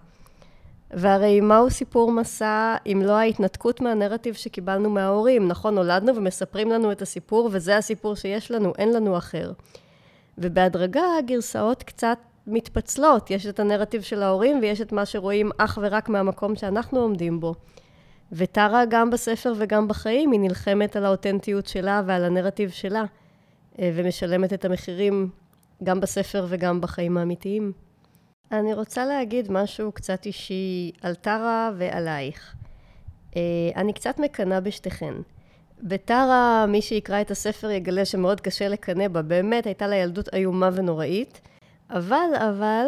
והרי 0.96 1.42
מהו 1.42 1.70
סיפור 1.70 2.12
מסע 2.12 2.76
אם 2.86 3.02
לא 3.06 3.12
ההתנתקות 3.12 3.82
מהנרטיב 3.82 4.34
שקיבלנו 4.34 4.90
מההורים? 4.90 5.48
נכון, 5.48 5.76
נולדנו 5.76 6.16
ומספרים 6.16 6.70
לנו 6.70 6.92
את 6.92 7.02
הסיפור, 7.02 7.50
וזה 7.52 7.78
הסיפור 7.78 8.16
שיש 8.16 8.52
לנו, 8.52 8.74
אין 8.78 8.94
לנו 8.94 9.18
אחר. 9.18 9.52
ובהדרגה 10.38 11.04
הגרסאות 11.20 11.84
קצת 11.84 12.18
מתפצלות. 12.48 13.32
יש 13.32 13.48
את 13.48 13.60
הנרטיב 13.60 14.02
של 14.02 14.24
ההורים 14.24 14.60
ויש 14.62 14.82
את 14.82 14.92
מה 14.92 15.06
שרואים 15.06 15.52
אך 15.58 15.80
ורק 15.82 16.10
מהמקום 16.10 16.56
שאנחנו 16.56 17.00
עומדים 17.00 17.40
בו. 17.40 17.56
וטרה 18.32 18.84
גם 18.90 19.10
בספר 19.10 19.54
וגם 19.58 19.88
בחיים, 19.88 20.32
היא 20.32 20.40
נלחמת 20.40 20.96
על 20.96 21.06
האותנטיות 21.06 21.68
שלה 21.68 22.02
ועל 22.06 22.26
הנרטיב 22.26 22.70
שלה, 22.70 23.04
אה, 23.80 23.92
ומשלמת 23.96 24.54
את 24.54 24.66
המחירים 24.66 25.30
גם 25.84 26.00
בספר 26.00 26.46
וגם 26.50 26.82
בחיים 26.82 27.18
האמיתיים. 27.18 27.72
אני 28.52 28.74
רוצה 28.74 29.06
להגיד 29.06 29.52
משהו 29.52 29.92
קצת 29.92 30.26
אישי 30.26 30.92
על 31.02 31.16
טרה 31.16 31.72
ועלייך. 31.78 32.56
אה, 33.36 33.42
אני 33.76 33.94
קצת 33.94 34.20
מקנאה 34.20 34.60
בשתיכן. 34.60 35.14
בטרה, 35.84 36.66
מי 36.68 36.82
שיקרא 36.82 37.22
את 37.22 37.32
הספר 37.32 37.70
יגלה 37.70 38.06
שמאוד 38.06 38.42
קשה 38.42 38.68
לקנא 38.68 39.08
בה. 39.08 39.22
באמת 39.22 39.66
הייתה 39.66 39.88
לה 39.88 39.96
ילדות 39.96 40.34
איומה 40.34 40.70
ונוראית. 40.74 41.42
אבל, 41.90 42.30
אבל, 42.50 42.88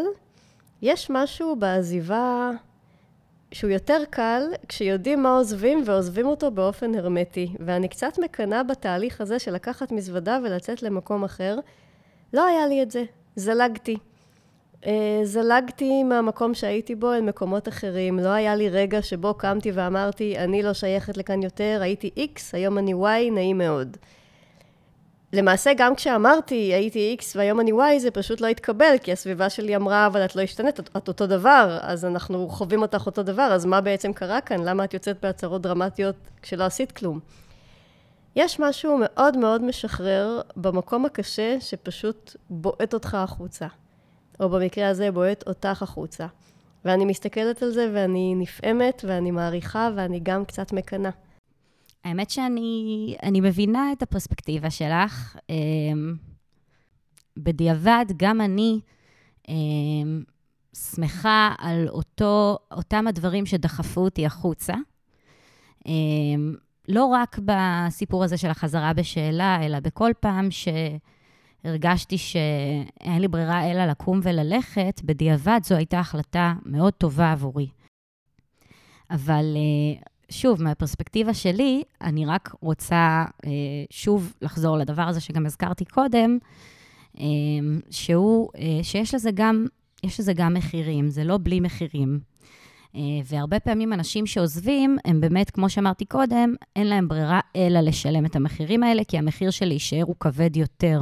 יש 0.81 1.09
משהו 1.09 1.55
בעזיבה 1.55 2.51
שהוא 3.51 3.71
יותר 3.71 4.01
קל 4.09 4.41
כשיודעים 4.67 5.23
מה 5.23 5.37
עוזבים 5.37 5.83
ועוזבים 5.85 6.25
אותו 6.25 6.51
באופן 6.51 6.95
הרמטי. 6.95 7.55
ואני 7.59 7.87
קצת 7.87 8.19
מקנאה 8.23 8.63
בתהליך 8.63 9.21
הזה 9.21 9.39
של 9.39 9.53
לקחת 9.53 9.91
מזוודה 9.91 10.39
ולצאת 10.43 10.83
למקום 10.83 11.23
אחר. 11.23 11.57
לא 12.33 12.45
היה 12.45 12.67
לי 12.67 12.83
את 12.83 12.91
זה. 12.91 13.03
זלגתי. 13.35 13.97
אה, 14.85 15.19
זלגתי 15.23 16.03
מהמקום 16.03 16.53
שהייתי 16.53 16.95
בו 16.95 17.13
אל 17.13 17.21
מקומות 17.21 17.67
אחרים. 17.67 18.19
לא 18.19 18.29
היה 18.29 18.55
לי 18.55 18.69
רגע 18.69 19.01
שבו 19.01 19.33
קמתי 19.33 19.71
ואמרתי, 19.71 20.37
אני 20.37 20.63
לא 20.63 20.73
שייכת 20.73 21.17
לכאן 21.17 21.43
יותר, 21.43 21.79
הייתי 21.81 22.11
X, 22.17 22.39
היום 22.53 22.77
אני 22.77 22.93
Y, 22.93 23.31
נעים 23.31 23.57
מאוד. 23.57 23.97
למעשה, 25.33 25.71
גם 25.77 25.95
כשאמרתי 25.95 26.55
הייתי 26.55 27.17
X 27.19 27.23
והיום 27.35 27.59
אני 27.59 27.71
Y, 27.71 27.99
זה 27.99 28.11
פשוט 28.11 28.41
לא 28.41 28.47
התקבל, 28.47 28.95
כי 29.03 29.11
הסביבה 29.11 29.49
שלי 29.49 29.75
אמרה, 29.75 30.07
אבל 30.07 30.25
את 30.25 30.35
לא 30.35 30.41
השתנית, 30.41 30.79
את, 30.79 30.89
את 30.97 31.07
אותו 31.07 31.27
דבר, 31.27 31.77
אז 31.81 32.05
אנחנו 32.05 32.49
חווים 32.49 32.81
אותך 32.81 33.05
אותו 33.05 33.23
דבר, 33.23 33.49
אז 33.51 33.65
מה 33.65 33.81
בעצם 33.81 34.13
קרה 34.13 34.41
כאן? 34.41 34.63
למה 34.63 34.83
את 34.83 34.93
יוצאת 34.93 35.17
בהצהרות 35.21 35.61
דרמטיות 35.61 36.15
כשלא 36.41 36.63
עשית 36.63 36.91
כלום? 36.91 37.19
יש 38.35 38.59
משהו 38.59 38.97
מאוד 39.01 39.37
מאוד 39.37 39.61
משחרר 39.63 40.41
במקום 40.55 41.05
הקשה 41.05 41.57
שפשוט 41.59 42.35
בועט 42.49 42.93
אותך 42.93 43.15
החוצה. 43.15 43.67
או 44.39 44.49
במקרה 44.49 44.89
הזה 44.89 45.11
בועט 45.11 45.47
אותך 45.47 45.81
החוצה. 45.81 46.27
ואני 46.85 47.05
מסתכלת 47.05 47.63
על 47.63 47.71
זה 47.71 47.91
ואני 47.93 48.35
נפעמת 48.35 49.05
ואני 49.07 49.31
מעריכה 49.31 49.89
ואני 49.95 50.19
גם 50.23 50.45
קצת 50.45 50.73
מקנאה. 50.73 51.11
האמת 52.03 52.29
שאני 52.29 53.41
מבינה 53.41 53.91
את 53.91 54.01
הפרספקטיבה 54.01 54.69
שלך. 54.69 55.37
אמ, 55.49 56.15
בדיעבד, 57.37 58.05
גם 58.17 58.41
אני 58.41 58.79
אמ, 59.49 60.23
שמחה 60.75 61.53
על 61.57 61.87
אותו, 61.89 62.57
אותם 62.71 63.07
הדברים 63.07 63.45
שדחפו 63.45 64.01
אותי 64.01 64.25
החוצה. 64.25 64.73
אמ, 65.85 66.55
לא 66.87 67.05
רק 67.05 67.39
בסיפור 67.45 68.23
הזה 68.23 68.37
של 68.37 68.49
החזרה 68.49 68.93
בשאלה, 68.93 69.65
אלא 69.65 69.79
בכל 69.79 70.11
פעם 70.19 70.51
שהרגשתי 71.65 72.17
שאין 72.17 73.21
לי 73.21 73.27
ברירה 73.27 73.71
אלא 73.71 73.85
לקום 73.85 74.19
וללכת, 74.23 75.01
בדיעבד 75.03 75.59
זו 75.63 75.75
הייתה 75.75 75.99
החלטה 75.99 76.53
מאוד 76.65 76.93
טובה 76.93 77.31
עבורי. 77.31 77.67
אבל 79.11 79.45
אה, 79.55 80.01
שוב, 80.29 80.63
מהפרספקטיבה 80.63 81.33
שלי, 81.33 81.83
אני 82.01 82.25
רק 82.25 82.55
רוצה 82.61 83.25
אה, 83.45 83.51
שוב 83.89 84.33
לחזור 84.41 84.77
לדבר 84.77 85.01
הזה 85.01 85.19
שגם 85.19 85.45
הזכרתי 85.45 85.85
קודם, 85.85 86.37
אה, 87.19 87.25
שהוא, 87.89 88.49
שיש 88.83 89.15
לזה 89.15 89.29
גם, 89.33 89.65
יש 90.03 90.19
לזה 90.19 90.33
גם 90.33 90.53
מחירים, 90.53 91.09
זה 91.09 91.23
לא 91.23 91.39
בלי 91.43 91.59
מחירים. 91.59 92.19
אה, 92.95 93.01
והרבה 93.25 93.59
פעמים 93.59 93.93
אנשים 93.93 94.25
שעוזבים, 94.25 94.97
הם 95.05 95.21
באמת, 95.21 95.49
כמו 95.49 95.69
שאמרתי 95.69 96.05
קודם, 96.05 96.55
אין 96.75 96.87
להם 96.87 97.07
ברירה 97.07 97.39
אלא 97.55 97.79
לשלם 97.79 98.25
את 98.25 98.35
המחירים 98.35 98.83
האלה, 98.83 99.03
כי 99.03 99.17
המחיר 99.17 99.49
של 99.49 99.65
להישאר 99.65 100.03
הוא 100.03 100.15
כבד 100.19 100.57
יותר. 100.57 101.01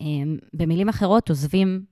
אה, 0.00 0.06
במילים 0.54 0.88
אחרות, 0.88 1.28
עוזבים, 1.28 1.82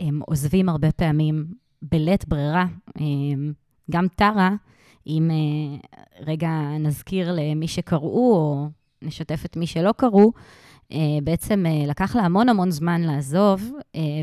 הם 0.00 0.20
עוזבים 0.26 0.68
הרבה 0.68 0.92
פעמים 0.92 1.46
בלית 1.82 2.28
ברירה. 2.28 2.66
אה, 3.00 3.04
גם 3.90 4.06
טרה, 4.16 4.50
אם 5.06 5.30
רגע 6.26 6.50
נזכיר 6.80 7.32
למי 7.32 7.68
שקראו, 7.68 8.34
או 8.34 8.68
נשתף 9.02 9.44
את 9.44 9.56
מי 9.56 9.66
שלא 9.66 9.92
קראו, 9.96 10.32
בעצם 11.22 11.64
לקח 11.86 12.16
לה 12.16 12.22
המון 12.22 12.48
המון 12.48 12.70
זמן 12.70 13.00
לעזוב, 13.00 13.72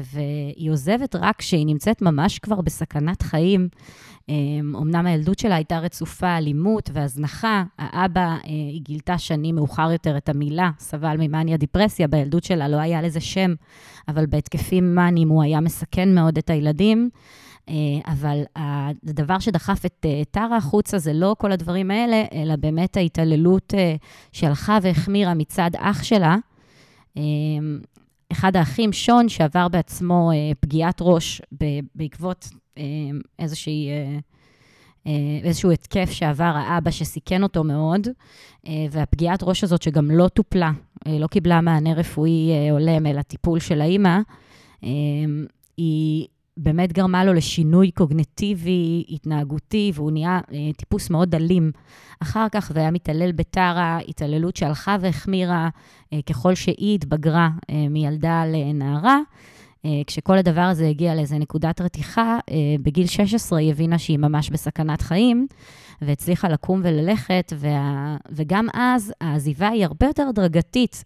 והיא 0.03 0.71
עוזבת 0.71 1.15
רק 1.15 1.35
כשהיא 1.35 1.65
נמצאת 1.65 2.01
ממש 2.01 2.39
כבר 2.39 2.61
בסכנת 2.61 3.21
חיים. 3.21 3.67
אמנם 4.29 4.95
אמ, 4.95 5.05
הילדות 5.05 5.39
שלה 5.39 5.55
הייתה 5.55 5.79
רצופה 5.79 6.37
אלימות 6.37 6.89
והזנחה, 6.93 7.63
האבא, 7.79 8.21
אה, 8.21 8.37
היא 8.45 8.81
גילתה 8.81 9.17
שנים 9.17 9.55
מאוחר 9.55 9.91
יותר 9.91 10.17
את 10.17 10.29
המילה, 10.29 10.71
סבל 10.79 11.15
ממאניה 11.19 11.57
דיפרסיה, 11.57 12.07
בילדות 12.07 12.43
שלה 12.43 12.67
לא 12.67 12.77
היה 12.77 13.01
לזה 13.01 13.19
שם, 13.19 13.53
אבל 14.07 14.25
בהתקפים 14.25 14.95
מאניים 14.95 15.29
הוא 15.29 15.43
היה 15.43 15.59
מסכן 15.59 16.15
מאוד 16.15 16.37
את 16.37 16.49
הילדים. 16.49 17.09
אה, 17.69 17.73
אבל 18.05 18.43
הדבר 18.55 19.39
שדחף 19.39 19.85
את 19.85 20.05
אה, 20.05 20.21
טרה 20.31 20.57
החוצה 20.57 20.97
זה 20.97 21.13
לא 21.13 21.35
כל 21.39 21.51
הדברים 21.51 21.91
האלה, 21.91 22.23
אלא 22.33 22.55
באמת 22.55 22.97
ההתעללות 22.97 23.73
שהלכה 24.31 24.77
והחמירה 24.81 25.33
מצד 25.33 25.71
אח 25.77 26.03
שלה. 26.03 26.35
אמ, 27.17 27.79
אחד 28.31 28.55
האחים, 28.55 28.93
שון, 28.93 29.29
שעבר 29.29 29.67
בעצמו 29.67 30.31
פגיעת 30.59 30.97
ראש 31.01 31.41
בעקבות 31.95 32.49
איזושהי, 33.39 33.89
אה, 33.89 34.17
אה, 35.07 35.39
איזשהו 35.43 35.71
התקף 35.71 36.11
שעבר 36.11 36.53
האבא 36.55 36.91
שסיכן 36.91 37.43
אותו 37.43 37.63
מאוד, 37.63 38.07
אה, 38.67 38.85
והפגיעת 38.91 39.43
ראש 39.43 39.63
הזאת 39.63 39.81
שגם 39.81 40.11
לא 40.11 40.27
טופלה, 40.27 40.71
לא 41.07 41.27
קיבלה 41.27 41.61
מענה 41.61 41.93
רפואי 41.93 42.69
הולם, 42.71 43.05
אלא 43.05 43.21
טיפול 43.21 43.59
של 43.59 43.81
האימא, 43.81 44.19
אמ, 44.83 45.45
היא 45.77 46.27
באמת 46.57 46.93
גרמה 46.93 47.25
לו 47.25 47.33
לשינוי 47.33 47.91
קוגנטיבי, 47.91 49.03
התנהגותי, 49.09 49.91
והוא 49.95 50.11
נהיה 50.11 50.39
טיפוס 50.77 51.09
מאוד 51.09 51.35
אלים. 51.35 51.71
אחר 52.19 52.47
כך, 52.51 52.71
והיה 52.75 52.91
מתעלל 52.91 53.31
בטרה, 53.31 53.99
התעללות 54.07 54.55
שהלכה 54.55 54.97
והחמירה 55.01 55.69
ככל 56.25 56.55
שהיא 56.55 56.95
התבגרה 56.95 57.49
מילדה 57.89 58.45
לנערה. 58.45 59.19
אה, 59.85 60.01
כשכל 60.07 60.37
הדבר 60.37 60.61
הזה 60.61 60.87
הגיע 60.87 61.15
לאיזה 61.15 61.37
נקודת 61.37 61.81
רתיחה, 61.81 62.39
אה, 62.51 62.55
בגיל 62.83 63.07
16 63.07 63.59
היא 63.59 63.71
הבינה 63.71 63.97
שהיא 63.97 64.19
ממש 64.19 64.49
בסכנת 64.49 65.01
חיים, 65.01 65.47
והצליחה 66.01 66.49
לקום 66.49 66.81
וללכת, 66.83 67.53
וה... 67.55 68.17
וגם 68.31 68.67
אז 68.73 69.13
העזיבה 69.21 69.67
היא 69.67 69.85
הרבה 69.85 70.05
יותר 70.05 70.23
הדרגתית. 70.29 71.03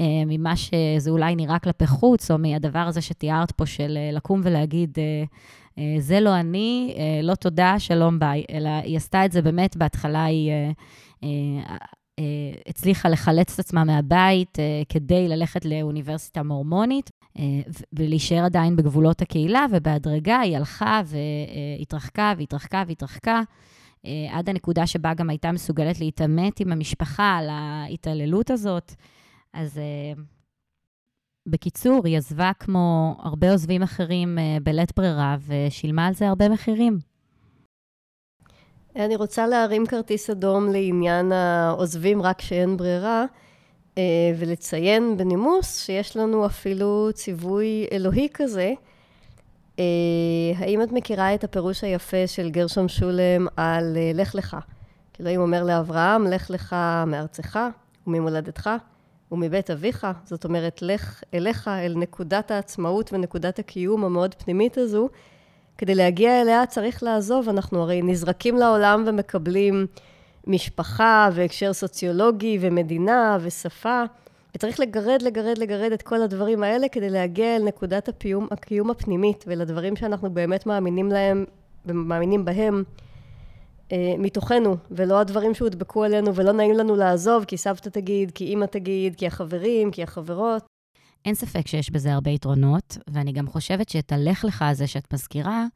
אה, 0.00 0.06
ממה 0.26 0.56
שזה 0.56 1.10
אולי 1.10 1.36
נראה 1.36 1.58
כלפי 1.58 1.86
חוץ, 1.86 2.30
או 2.30 2.38
מהדבר 2.38 2.78
הזה 2.78 3.00
שתיארת 3.00 3.50
פה 3.50 3.66
של 3.66 3.98
לקום 4.12 4.40
ולהגיד, 4.44 4.98
זה 5.98 6.20
לא 6.20 6.34
אני, 6.40 6.94
לא 7.22 7.34
תודה, 7.34 7.78
שלום 7.78 8.18
ביי, 8.18 8.44
אלא 8.50 8.68
היא 8.68 8.96
עשתה 8.96 9.24
את 9.24 9.32
זה 9.32 9.42
באמת, 9.42 9.76
בהתחלה 9.76 10.24
היא 10.24 10.52
הצליחה 12.66 13.08
לחלץ 13.08 13.54
את 13.54 13.58
עצמה 13.58 13.84
מהבית 13.84 14.58
כדי 14.88 15.28
ללכת 15.28 15.64
לאוניברסיטה 15.64 16.42
מורמונית, 16.42 17.10
אה, 17.38 17.60
ולהישאר 17.92 18.44
עדיין 18.44 18.76
בגבולות 18.76 19.22
הקהילה, 19.22 19.66
ובהדרגה 19.70 20.38
היא 20.40 20.56
הלכה 20.56 21.02
והתרחקה 21.06 22.34
והתרחקה 22.38 22.82
והתרחקה, 22.86 23.42
אה, 24.06 24.26
עד 24.30 24.48
הנקודה 24.48 24.86
שבה 24.86 25.14
גם 25.14 25.30
הייתה 25.30 25.52
מסוגלת 25.52 26.00
להתעמת 26.00 26.60
עם 26.60 26.72
המשפחה 26.72 27.36
על 27.36 27.48
ההתעללות 27.50 28.50
הזאת. 28.50 28.94
אז 29.52 29.78
אה, 29.78 30.22
בקיצור, 31.46 32.06
היא 32.06 32.18
עזבה 32.18 32.50
כמו 32.58 33.16
הרבה 33.22 33.52
עוזבים 33.52 33.82
אחרים 33.82 34.38
בלית 34.62 34.92
ברירה, 34.96 35.36
ושילמה 35.46 36.06
על 36.06 36.14
זה 36.14 36.28
הרבה 36.28 36.48
מחירים. 36.48 36.98
אני 38.98 39.16
רוצה 39.16 39.46
להרים 39.46 39.86
כרטיס 39.86 40.30
אדום 40.30 40.72
לעניין 40.72 41.32
העוזבים 41.32 42.22
רק 42.22 42.38
כשאין 42.38 42.76
ברירה. 42.76 43.24
אה, 43.98 44.02
ולציין 44.38 45.16
בנימוס 45.16 45.78
שיש 45.86 46.16
לנו 46.16 46.46
אפילו 46.46 47.08
ציווי 47.14 47.86
אלוהי 47.92 48.28
כזה. 48.34 48.72
אה, 49.78 49.84
האם 50.56 50.82
את 50.82 50.92
מכירה 50.92 51.34
את 51.34 51.44
הפירוש 51.44 51.84
היפה 51.84 52.26
של 52.26 52.50
גרשום 52.50 52.88
שולם 52.88 53.46
על 53.56 53.96
אה, 53.96 54.10
לך 54.14 54.34
לך? 54.34 54.56
אלוהים 55.20 55.40
אומר 55.40 55.64
לאברהם, 55.64 56.26
לך 56.26 56.50
לך 56.50 56.76
מארצך 57.06 57.58
וממולדתך 58.06 58.70
ומבית 59.32 59.70
אביך, 59.70 60.06
זאת 60.24 60.44
אומרת, 60.44 60.82
לך 60.82 61.22
אליך, 61.34 61.68
אל 61.68 61.94
נקודת 61.96 62.50
העצמאות 62.50 63.12
ונקודת 63.12 63.58
הקיום 63.58 64.04
המאוד 64.04 64.34
פנימית 64.34 64.78
הזו. 64.78 65.08
כדי 65.78 65.94
להגיע 65.94 66.40
אליה 66.40 66.66
צריך 66.66 67.02
לעזוב, 67.02 67.48
אנחנו 67.48 67.82
הרי 67.82 68.02
נזרקים 68.02 68.56
לעולם 68.56 69.04
ומקבלים 69.06 69.86
משפחה 70.46 71.28
והקשר 71.32 71.72
סוציולוגי 71.72 72.58
ומדינה 72.60 73.38
ושפה, 73.40 74.02
וצריך 74.54 74.80
לגרד, 74.80 75.22
לגרד, 75.22 75.58
לגרד 75.58 75.92
את 75.92 76.02
כל 76.02 76.22
הדברים 76.22 76.62
האלה 76.62 76.88
כדי 76.88 77.10
להגיע 77.10 77.56
אל 77.56 77.62
נקודת 77.62 78.08
הפיום, 78.08 78.48
הקיום 78.50 78.90
הפנימית 78.90 79.44
ולדברים 79.46 79.96
שאנחנו 79.96 80.30
באמת 80.30 80.66
מאמינים 80.66 81.08
להם 81.08 81.44
ומאמינים 81.86 82.44
בהם 82.44 82.84
אה, 83.92 84.14
מתוכנו, 84.18 84.76
ולא 84.90 85.20
הדברים 85.20 85.54
שהודבקו 85.54 86.04
עלינו 86.04 86.34
ולא 86.34 86.52
נעים 86.52 86.72
לנו 86.72 86.96
לעזוב, 86.96 87.44
כי 87.44 87.56
סבתא 87.56 87.88
תגיד, 87.88 88.30
כי 88.30 88.44
אימא 88.44 88.64
תגיד, 88.64 89.16
כי 89.16 89.26
החברים, 89.26 89.90
כי 89.90 90.02
החברות. 90.02 90.77
אין 91.24 91.34
ספק 91.34 91.66
שיש 91.66 91.90
בזה 91.90 92.12
הרבה 92.14 92.30
יתרונות, 92.30 92.98
ואני 93.10 93.32
גם 93.32 93.46
חושבת 93.46 93.88
שאת 93.88 94.12
הלך 94.12 94.44
לך 94.44 94.62
הזה 94.62 94.86
שאת 94.86 95.14
מזכירה, 95.14 95.66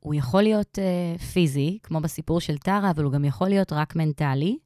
הוא 0.00 0.14
יכול 0.14 0.42
להיות 0.42 0.78
uh, 0.78 1.22
פיזי, 1.22 1.78
כמו 1.82 2.00
בסיפור 2.00 2.40
של 2.40 2.58
טרה, 2.58 2.90
אבל 2.90 3.04
הוא 3.04 3.12
גם 3.12 3.24
יכול 3.24 3.48
להיות 3.48 3.72
רק 3.72 3.96
מנטלי. 3.96 4.56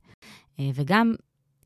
Uh, 0.57 0.61
וגם, 0.75 1.15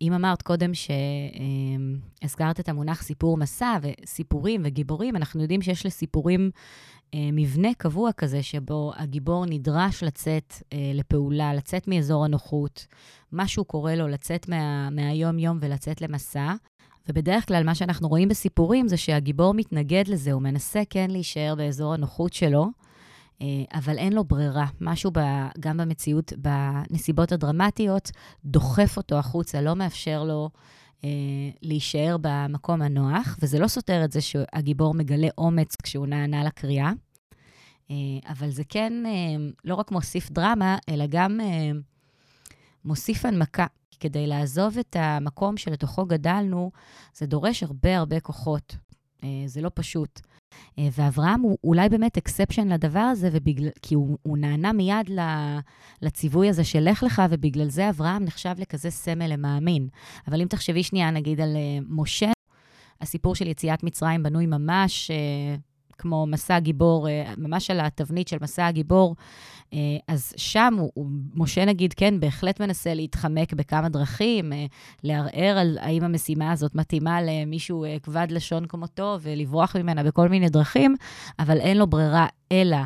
אם 0.01 0.13
אמרת 0.13 0.43
קודם 0.43 0.71
שהזכרת 0.75 2.59
uh, 2.59 2.61
את 2.61 2.69
המונח 2.69 3.03
סיפור 3.03 3.37
מסע, 3.37 3.79
וסיפורים 3.83 4.63
וגיבורים, 4.65 5.17
אנחנו 5.17 5.43
יודעים 5.43 5.63
שיש 5.63 5.87
לסיפורים 5.87 6.51
uh, 6.55 7.17
מבנה 7.33 7.75
קבוע 7.75 8.13
כזה, 8.13 8.43
שבו 8.43 8.93
הגיבור 8.97 9.47
נדרש 9.47 10.03
לצאת 10.03 10.53
uh, 10.53 10.75
לפעולה, 10.95 11.55
לצאת 11.55 11.89
מאזור 11.89 12.25
הנוחות, 12.25 12.87
משהו 13.33 13.65
קורה 13.65 13.97
לו 13.97 14.09
לצאת 14.09 14.49
מה, 14.49 14.91
מהיום-יום 14.91 15.59
ולצאת 15.61 16.01
למסע. 16.01 16.55
ובדרך 17.09 17.49
כלל 17.49 17.65
מה 17.65 17.75
שאנחנו 17.75 18.09
רואים 18.09 18.29
בסיפורים 18.29 18.89
זה 18.89 18.97
שהגיבור 18.97 19.55
מתנגד 19.55 20.05
לזה, 20.09 20.33
הוא 20.33 20.43
מנסה 20.43 20.83
כן 20.91 21.11
להישאר 21.11 21.55
באזור 21.55 21.95
הנוחות 21.95 22.33
שלו, 22.33 22.67
אה, 23.43 23.47
אבל 23.75 23.99
אין 23.99 24.13
לו 24.13 24.25
ברירה. 24.25 24.67
משהו 24.81 25.11
ב, 25.15 25.19
גם 25.61 25.77
במציאות, 25.77 26.33
בנסיבות 26.37 27.33
הדרמטיות, 27.33 28.11
דוחף 28.45 28.97
אותו 28.97 29.19
החוצה, 29.19 29.61
לא 29.61 29.77
מאפשר 29.77 30.25
לו 30.25 30.51
אה, 31.05 31.11
להישאר 31.63 32.17
במקום 32.21 32.83
הנוח, 32.83 33.37
וזה 33.43 33.59
לא 33.59 33.69
סותר 33.69 34.05
את 34.05 34.13
זה 34.13 34.21
שהגיבור 34.21 34.95
מגלה 34.95 35.29
אומץ 35.39 35.77
כשהוא 35.83 36.07
נענה 36.07 36.45
לקריאה, 36.45 36.93
אה, 37.91 37.97
אבל 38.33 38.51
זה 38.51 38.63
כן 38.69 38.93
אה, 39.07 39.51
לא 39.65 39.75
רק 39.75 39.91
מוסיף 39.91 40.31
דרמה, 40.31 40.79
אלא 40.89 41.05
גם 41.09 41.41
אה, 41.41 41.71
מוסיף 42.85 43.25
הנמקה. 43.25 43.67
כדי 44.01 44.27
לעזוב 44.27 44.79
את 44.79 44.97
המקום 44.99 45.57
שלתוכו 45.57 46.07
גדלנו, 46.07 46.71
זה 47.15 47.27
דורש 47.27 47.63
הרבה 47.63 47.99
הרבה 47.99 48.21
כוחות. 48.21 48.77
אה, 49.25 49.29
זה 49.47 49.61
לא 49.61 49.71
פשוט. 49.75 50.21
אה, 50.79 50.89
ואברהם 50.93 51.41
הוא 51.41 51.59
אולי 51.65 51.89
באמת 51.89 52.17
אקספשן 52.17 52.69
לדבר 52.69 53.01
הזה, 53.01 53.29
ובגלל, 53.33 53.69
כי 53.83 53.95
הוא, 53.95 54.19
הוא 54.23 54.39
נענה 54.39 54.73
מיד 54.73 55.11
לציווי 56.03 56.49
הזה 56.49 56.65
של 56.65 56.81
לך 56.81 57.03
לך, 57.03 57.23
ובגלל 57.31 57.69
זה 57.69 57.89
אברהם 57.89 58.25
נחשב 58.25 58.55
לכזה 58.59 58.91
סמל 58.91 59.33
למאמין. 59.33 59.89
אבל 60.29 60.41
אם 60.41 60.47
תחשבי 60.49 60.83
שנייה, 60.83 61.11
נגיד, 61.11 61.41
על 61.41 61.57
אה, 61.57 61.79
משה, 61.89 62.31
הסיפור 63.01 63.35
של 63.35 63.47
יציאת 63.47 63.83
מצרים 63.83 64.23
בנוי 64.23 64.47
ממש 64.47 65.11
כמו 65.99 66.27
מסע 66.27 66.59
גיבור, 66.59 67.09
ממש 67.37 67.71
על 67.71 67.81
התבנית 67.81 68.29
של 68.29 68.37
מסע 68.41 68.67
הגיבור. 68.67 69.17
אז 70.09 70.33
שם 70.37 70.75
הוא, 70.79 70.91
הוא, 70.95 71.07
משה, 71.35 71.65
נגיד, 71.65 71.95
כן, 71.95 72.21
בהחלט 72.21 72.61
מנסה 72.61 72.95
להתחמק 72.95 73.53
בכמה 73.53 73.89
דרכים, 73.89 74.53
לערער 75.05 75.59
על 75.59 75.79
האם 75.81 76.05
המשימה 76.05 76.53
הזאת 76.53 76.75
מתאימה 76.75 77.23
למישהו 77.23 77.85
כבד 78.03 78.27
לשון 78.31 78.67
כמותו 78.67 79.17
ולברוח 79.23 79.77
ממנה 79.77 80.03
בכל 80.03 80.29
מיני 80.29 80.49
דרכים, 80.49 80.95
אבל 81.39 81.61
אין 81.61 81.77
לו 81.79 81.87
ברירה 81.87 82.27
אלא 82.53 82.79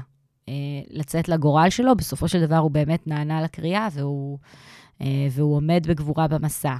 לצאת 0.90 1.28
לגורל 1.28 1.70
שלו. 1.70 1.96
בסופו 1.96 2.28
של 2.28 2.46
דבר 2.46 2.56
הוא 2.56 2.70
באמת 2.70 3.06
נענה 3.06 3.42
לקריאה 3.42 3.88
והוא, 3.92 4.38
והוא 5.30 5.56
עומד 5.56 5.86
בגבורה 5.88 6.28
במסע. 6.28 6.74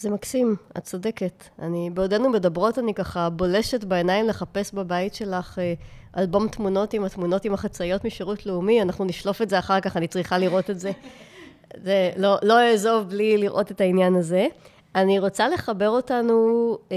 זה 0.00 0.10
מקסים, 0.10 0.56
את 0.78 0.84
צודקת. 0.84 1.44
אני, 1.58 1.90
בעודנו 1.94 2.30
מדברות, 2.30 2.78
אני 2.78 2.94
ככה 2.94 3.30
בולשת 3.30 3.84
בעיניים 3.84 4.26
לחפש 4.26 4.74
בבית 4.74 5.14
שלך 5.14 5.58
אה, 5.58 5.74
אלבום 6.16 6.48
תמונות 6.48 6.94
עם 6.94 7.04
התמונות 7.04 7.44
עם 7.44 7.54
החצאיות 7.54 8.04
משירות 8.04 8.46
לאומי, 8.46 8.82
אנחנו 8.82 9.04
נשלוף 9.04 9.42
את 9.42 9.50
זה 9.50 9.58
אחר 9.58 9.80
כך, 9.80 9.96
אני 9.96 10.08
צריכה 10.08 10.38
לראות 10.38 10.70
את 10.70 10.80
זה. 10.80 10.92
זה 11.84 12.10
לא, 12.16 12.36
לא 12.42 12.60
אעזוב 12.60 13.08
בלי 13.08 13.38
לראות 13.38 13.70
את 13.70 13.80
העניין 13.80 14.14
הזה. 14.14 14.46
אני 14.94 15.18
רוצה 15.18 15.48
לחבר 15.48 15.88
אותנו 15.88 16.78
אה, 16.92 16.96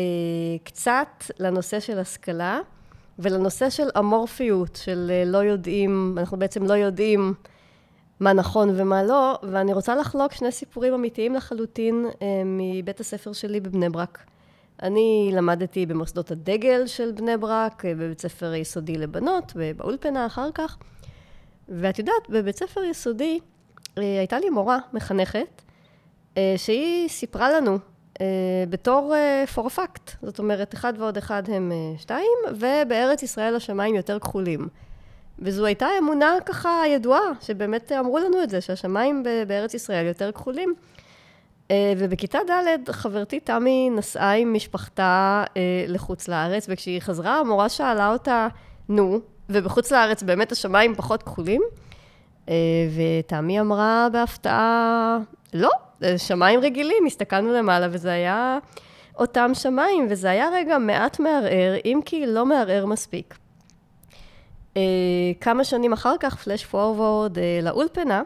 קצת 0.64 1.24
לנושא 1.40 1.80
של 1.80 2.00
השכלה 2.00 2.60
ולנושא 3.20 3.70
של 3.70 3.88
אמורפיות, 3.98 4.80
של 4.84 5.12
אה, 5.14 5.24
לא 5.26 5.38
יודעים, 5.38 6.16
אנחנו 6.18 6.40
בעצם 6.40 6.64
לא 6.64 6.74
יודעים 6.74 7.34
מה 8.20 8.34
נכון 8.34 8.70
ומה 8.76 9.04
לא, 9.04 9.40
ואני 9.44 9.74
רוצה 9.74 9.96
לחלוק 9.96 10.34
שני 10.34 10.52
סיפורים 10.52 10.94
אמיתיים 10.94 11.36
לחלוטין 11.36 12.06
אה, 12.22 12.28
מבית 12.46 13.00
הספר 13.00 13.34
שלי 13.34 13.60
בבני 13.60 13.90
ברק. 13.90 14.20
אני 14.84 15.32
למדתי 15.34 15.86
במוסדות 15.86 16.32
הדגל 16.32 16.88
של 16.88 17.12
בני 17.12 17.38
ברק, 17.38 17.86
אה, 17.86 17.94
בבית 17.96 18.22
ספר 18.22 18.54
יסודי 18.54 18.96
לבנות, 18.96 19.54
ובאולפנה 19.56 20.26
אחר 20.26 20.50
כך. 20.54 20.78
ואת 21.70 22.00
יודעת, 22.00 22.30
בבית 22.30 22.58
ספר 22.58 22.84
יסודי 22.84 23.40
אה, 23.98 24.04
הייתה 24.20 24.40
לי 24.40 24.50
מורה 24.50 24.78
מחנכת, 24.94 25.62
שהיא 26.58 27.10
סיפרה 27.10 27.52
לנו 27.52 27.78
בתור 28.70 29.14
for 29.56 29.62
a 29.62 29.78
fact, 29.78 30.12
זאת 30.22 30.40
אומרת, 30.40 30.74
אחד 30.74 30.94
ועוד 30.98 31.18
אחד 31.18 31.44
הם 31.50 31.72
שתיים, 31.98 32.38
ובארץ 32.52 33.24
ישראל 33.24 33.56
השמיים 33.56 33.96
יותר 33.96 34.20
כחולים. 34.20 34.68
וזו 35.40 35.66
הייתה 35.66 35.88
אמונה 36.00 36.34
ככה 36.46 36.82
ידועה, 36.88 37.22
שבאמת 37.42 37.92
אמרו 37.92 38.20
לנו 38.20 38.44
את 38.44 38.50
זה, 38.50 38.62
שהשמיים 38.62 39.24
בארץ 39.48 39.74
ישראל 39.74 40.06
יותר 40.06 40.32
כחולים. 40.32 40.74
אה, 41.72 41.94
ובכיתה 41.98 42.40
ד' 42.50 42.92
חברתי 42.92 43.40
תמי 43.40 43.90
נסעה 43.90 44.36
עם 44.36 44.54
משפחתה 44.54 45.44
אה, 45.58 45.86
לחוץ 45.88 46.28
לארץ, 46.28 46.66
וכשהיא 46.70 47.00
חזרה 47.00 47.40
המורה 47.40 47.70
שאלה 47.70 48.14
אותה, 48.14 48.48
נו, 48.90 49.20
ובחוץ 49.50 49.92
לארץ 49.92 50.24
באמת 50.24 50.52
השמיים 50.52 50.96
פחות 50.96 51.24
כחולים? 51.24 51.62
אה, 52.50 52.56
ותמי 52.96 53.60
אמרה 53.60 54.08
בהפתעה, 54.12 55.18
לא, 55.54 55.72
שמיים 56.18 56.60
רגילים, 56.60 57.06
הסתכלנו 57.06 57.54
למעלה 57.54 57.88
וזה 57.92 58.12
היה 58.12 58.58
אותם 59.20 59.52
שמיים, 59.54 60.08
וזה 60.10 60.30
היה 60.30 60.50
רגע 60.54 60.78
מעט 60.78 61.20
מערער, 61.20 61.76
אם 61.86 62.00
כי 62.06 62.26
לא 62.26 62.46
מערער 62.46 62.86
מספיק. 62.86 63.36
Uh, 64.74 64.78
כמה 65.42 65.64
שנים 65.64 65.94
אחר 65.94 66.16
כך, 66.20 66.36
פלאש 66.36 66.66
פורוורד 66.66 67.38
uh, 67.38 67.42
לאולפנה, 67.64 68.22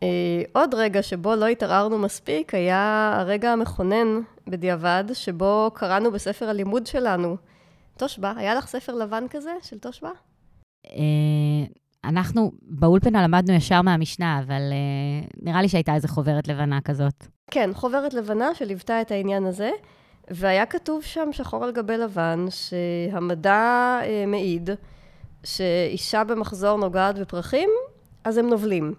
uh, 0.00 0.04
עוד 0.52 0.74
רגע 0.74 1.02
שבו 1.02 1.34
לא 1.34 1.46
התערערנו 1.46 1.98
מספיק, 1.98 2.54
היה 2.54 3.12
הרגע 3.20 3.52
המכונן 3.52 4.20
בדיעבד, 4.46 5.04
שבו 5.12 5.70
קראנו 5.74 6.10
בספר 6.10 6.48
הלימוד 6.48 6.86
שלנו, 6.86 7.36
תושבע, 7.96 8.32
היה 8.36 8.54
לך 8.54 8.66
ספר 8.66 8.94
לבן 8.94 9.24
כזה 9.30 9.52
של 9.62 9.78
תושבע? 9.78 10.10
אנחנו 12.04 12.52
באולפנה 12.62 13.22
למדנו 13.22 13.56
ישר 13.56 13.82
מהמשנה, 13.82 14.38
אבל 14.38 14.62
uh, 14.70 15.30
נראה 15.42 15.62
לי 15.62 15.68
שהייתה 15.68 15.94
איזו 15.94 16.08
חוברת 16.08 16.48
לבנה 16.48 16.80
כזאת. 16.80 17.26
כן, 17.50 17.70
חוברת 17.74 18.14
לבנה 18.14 18.54
שליוותה 18.54 19.00
את 19.00 19.10
העניין 19.10 19.44
הזה, 19.44 19.70
והיה 20.30 20.66
כתוב 20.66 21.02
שם 21.02 21.28
שחור 21.32 21.64
על 21.64 21.72
גבי 21.72 21.96
לבן, 21.96 22.46
שהמדע 22.50 24.00
uh, 24.02 24.26
מעיד 24.26 24.70
שאישה 25.44 26.24
במחזור 26.24 26.78
נוגעת 26.78 27.18
בפרחים, 27.18 27.70
אז 28.24 28.36
הם 28.38 28.46
נובלים. 28.46 28.94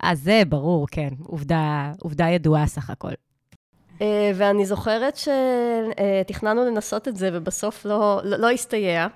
אז 0.00 0.20
זה 0.22 0.42
ברור, 0.48 0.86
כן. 0.90 1.08
עובדה, 1.24 1.92
עובדה 2.00 2.24
ידועה 2.24 2.66
סך 2.66 2.90
הכל. 2.90 3.12
Uh, 3.98 4.02
ואני 4.34 4.66
זוכרת 4.66 5.16
שתכננו 5.16 6.64
לנסות 6.64 7.08
את 7.08 7.16
זה, 7.16 7.30
ובסוף 7.32 7.84
לא, 7.84 8.20
לא, 8.24 8.36
לא 8.36 8.50
הסתייע. 8.50 9.06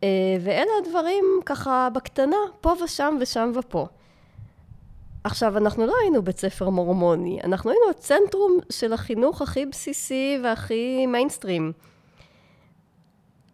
Uh, 0.00 0.04
ואלה 0.40 0.70
הדברים 0.82 1.24
ככה 1.46 1.88
בקטנה, 1.94 2.36
פה 2.60 2.74
ושם 2.84 3.16
ושם 3.20 3.52
ופה. 3.54 3.86
עכשיו, 5.24 5.58
אנחנו 5.58 5.86
לא 5.86 5.94
היינו 6.02 6.22
בית 6.22 6.38
ספר 6.38 6.70
מורמוני, 6.70 7.38
אנחנו 7.44 7.70
היינו 7.70 7.90
הצנטרום 7.90 8.58
של 8.70 8.92
החינוך 8.92 9.42
הכי 9.42 9.66
בסיסי 9.66 10.38
והכי 10.44 11.06
מיינסטרים. 11.06 11.72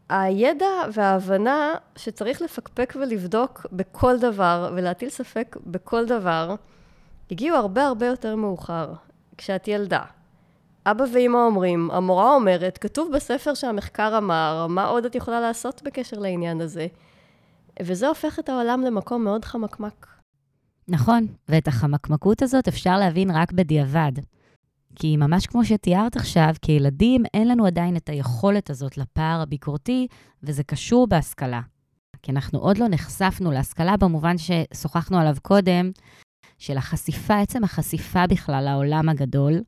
הידע 0.09 0.67
וההבנה 0.93 1.75
שצריך 1.97 2.43
לפקפק 2.43 2.95
ולבדוק 3.01 3.67
בכל 3.73 4.19
דבר 4.19 4.73
ולהטיל 4.77 5.09
ספק 5.09 5.57
בכל 5.67 6.07
דבר, 6.07 6.55
הגיעו 7.31 7.57
הרבה 7.57 7.87
הרבה 7.87 8.07
יותר 8.07 8.37
מאוחר, 8.37 8.93
כשאת 9.39 9.69
ילדה. 9.69 10.03
אבא 10.87 11.05
ואמא 11.13 11.37
אומרים, 11.37 11.91
המורה 11.91 12.35
אומרת, 12.35 12.79
כתוב 12.79 13.13
בספר 13.13 13.55
שהמחקר 13.55 14.19
אמר, 14.19 14.67
מה 14.69 14.85
עוד 14.85 15.05
את 15.05 15.15
יכולה 15.15 15.41
לעשות 15.41 15.83
בקשר 15.85 16.19
לעניין 16.19 16.61
הזה? 16.61 16.87
וזה 17.83 18.09
הופך 18.09 18.39
את 18.39 18.49
העולם 18.49 18.83
למקום 18.83 19.25
מאוד 19.25 19.45
חמקמק. 19.45 20.07
נכון, 20.89 21.27
ואת 21.49 21.69
החמקמקות 21.69 22.43
הזאת 22.43 22.69
אפשר 22.69 22.97
להבין 22.99 23.31
רק 23.31 23.53
בדיעבד. 23.53 24.13
כי 24.97 25.17
ממש 25.17 25.47
כמו 25.47 25.65
שתיארת 25.65 26.17
עכשיו, 26.17 26.55
כילדים 26.63 27.23
אין 27.35 27.49
לנו 27.49 27.67
עדיין 27.67 27.97
את 27.97 28.09
היכולת 28.09 28.71
הזאת 28.71 28.99
לפער 28.99 29.41
הביקורתי, 29.41 30.07
וזה 30.43 30.63
קשור 30.65 31.07
בהשכלה. 31.07 31.61
כי 32.23 32.33
אנחנו 32.33 32.59
עוד 32.59 32.79
לא 32.79 32.89
נחשפנו 32.89 33.51
להשכלה 33.51 33.97
במובן 33.97 34.35
ששוחחנו 34.39 35.19
עליו 35.19 35.37
קודם, 35.43 35.91
של 36.59 36.77
החשיפה, 36.77 37.41
עצם 37.41 37.65
החשיפה 37.65 38.27
בכלל 38.27 38.65
לעולם 38.65 39.09
הגדול, 39.09 39.63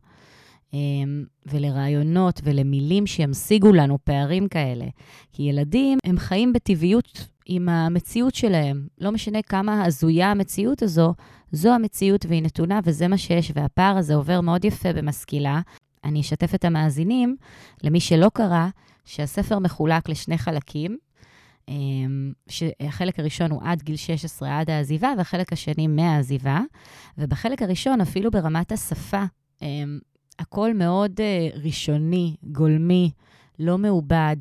אמ, 0.72 1.24
ולרעיונות 1.46 2.40
ולמילים 2.44 3.06
שימשיגו 3.06 3.72
לנו 3.72 3.98
פערים 4.04 4.48
כאלה. 4.48 4.86
כי 5.32 5.42
ילדים, 5.42 5.98
הם 6.04 6.18
חיים 6.18 6.52
בטבעיות 6.52 7.28
עם 7.46 7.68
המציאות 7.68 8.34
שלהם. 8.34 8.86
לא 8.98 9.12
משנה 9.12 9.42
כמה 9.42 9.84
הזויה 9.84 10.30
המציאות 10.30 10.82
הזו, 10.82 11.14
זו 11.56 11.74
המציאות 11.74 12.26
והיא 12.28 12.42
נתונה 12.42 12.80
וזה 12.84 13.08
מה 13.08 13.18
שיש, 13.18 13.52
והפער 13.54 13.96
הזה 13.96 14.14
עובר 14.14 14.40
מאוד 14.40 14.64
יפה 14.64 14.92
במשכילה. 14.92 15.60
אני 16.04 16.20
אשתף 16.20 16.54
את 16.54 16.64
המאזינים, 16.64 17.36
למי 17.82 18.00
שלא 18.00 18.30
קרא, 18.34 18.66
שהספר 19.04 19.58
מחולק 19.58 20.08
לשני 20.08 20.38
חלקים. 20.38 20.96
אמ, 21.68 22.32
שהחלק 22.48 23.18
הראשון 23.18 23.50
הוא 23.50 23.60
עד 23.64 23.82
גיל 23.82 23.96
16, 23.96 24.58
עד 24.58 24.70
העזיבה, 24.70 25.12
והחלק 25.18 25.52
השני 25.52 25.86
מהעזיבה. 25.86 26.60
ובחלק 27.18 27.62
הראשון, 27.62 28.00
אפילו 28.00 28.30
ברמת 28.30 28.72
השפה, 28.72 29.24
אמ, 29.62 29.98
הכל 30.38 30.74
מאוד 30.74 31.20
אה, 31.20 31.48
ראשוני, 31.64 32.36
גולמי, 32.42 33.10
לא 33.58 33.78
מעובד. 33.78 34.36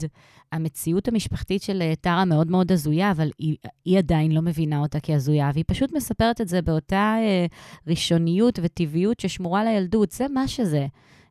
המציאות 0.51 1.08
המשפחתית 1.08 1.62
של 1.62 1.81
אה, 1.81 1.93
טרה 2.01 2.25
מאוד 2.25 2.51
מאוד 2.51 2.71
הזויה, 2.71 3.12
אבל 3.12 3.29
היא, 3.39 3.55
היא 3.86 3.97
עדיין 3.97 4.31
לא 4.31 4.41
מבינה 4.41 4.79
אותה 4.79 4.99
כהזויה, 4.99 5.51
והיא 5.53 5.65
פשוט 5.67 5.93
מספרת 5.93 6.41
את 6.41 6.47
זה 6.47 6.62
באותה 6.62 7.15
אה, 7.19 7.45
ראשוניות 7.88 8.60
וטבעיות 8.63 9.19
ששמורה 9.19 9.63
לילדות. 9.63 10.12
זה 10.12 10.27
מה 10.27 10.47
שזה. 10.47 10.88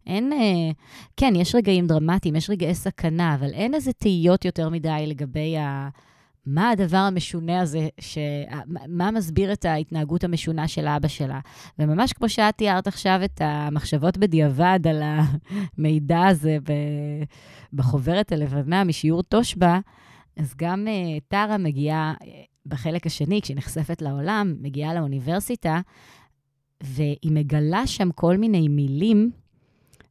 אין... 0.07 0.33
אה, 0.33 0.70
כן, 1.16 1.33
יש 1.37 1.55
רגעים 1.55 1.87
דרמטיים, 1.87 2.37
יש 2.37 2.50
רגעי 2.50 2.74
סכנה, 2.74 3.35
אבל 3.35 3.50
אין 3.53 3.74
איזה 3.74 3.92
תהיות 3.92 4.44
יותר 4.44 4.68
מדי 4.68 5.05
לגבי 5.07 5.57
ה... 5.57 5.88
מה 6.46 6.70
הדבר 6.70 6.96
המשונה 6.96 7.61
הזה, 7.61 7.88
ש... 8.00 8.18
מה 8.88 9.11
מסביר 9.11 9.52
את 9.52 9.64
ההתנהגות 9.64 10.24
המשונה 10.24 10.68
של 10.68 10.87
אבא 10.87 11.09
שלה. 11.09 11.40
וממש 11.78 12.12
כמו 12.12 12.28
שאת 12.28 12.57
תיארת 12.57 12.87
עכשיו 12.87 13.20
את 13.24 13.40
המחשבות 13.44 14.18
בדיעבד 14.18 14.80
על 14.88 15.02
המידע 15.78 16.26
הזה 16.26 16.59
בחוברת 17.72 18.33
הלבנה 18.33 18.85
משיעור 18.85 19.22
תושבע, 19.22 19.78
אז 20.37 20.54
גם 20.57 20.87
uh, 20.87 21.20
טרה 21.28 21.59
מגיעה 21.59 22.14
uh, 22.22 22.26
בחלק 22.66 23.07
השני, 23.07 23.40
כשהיא 23.42 23.57
נחשפת 23.57 24.02
לעולם, 24.02 24.54
מגיעה 24.61 24.94
לאוניברסיטה, 24.94 25.80
והיא 26.83 27.33
מגלה 27.33 27.87
שם 27.87 28.12
כל 28.12 28.37
מיני 28.37 28.68
מילים. 28.68 29.30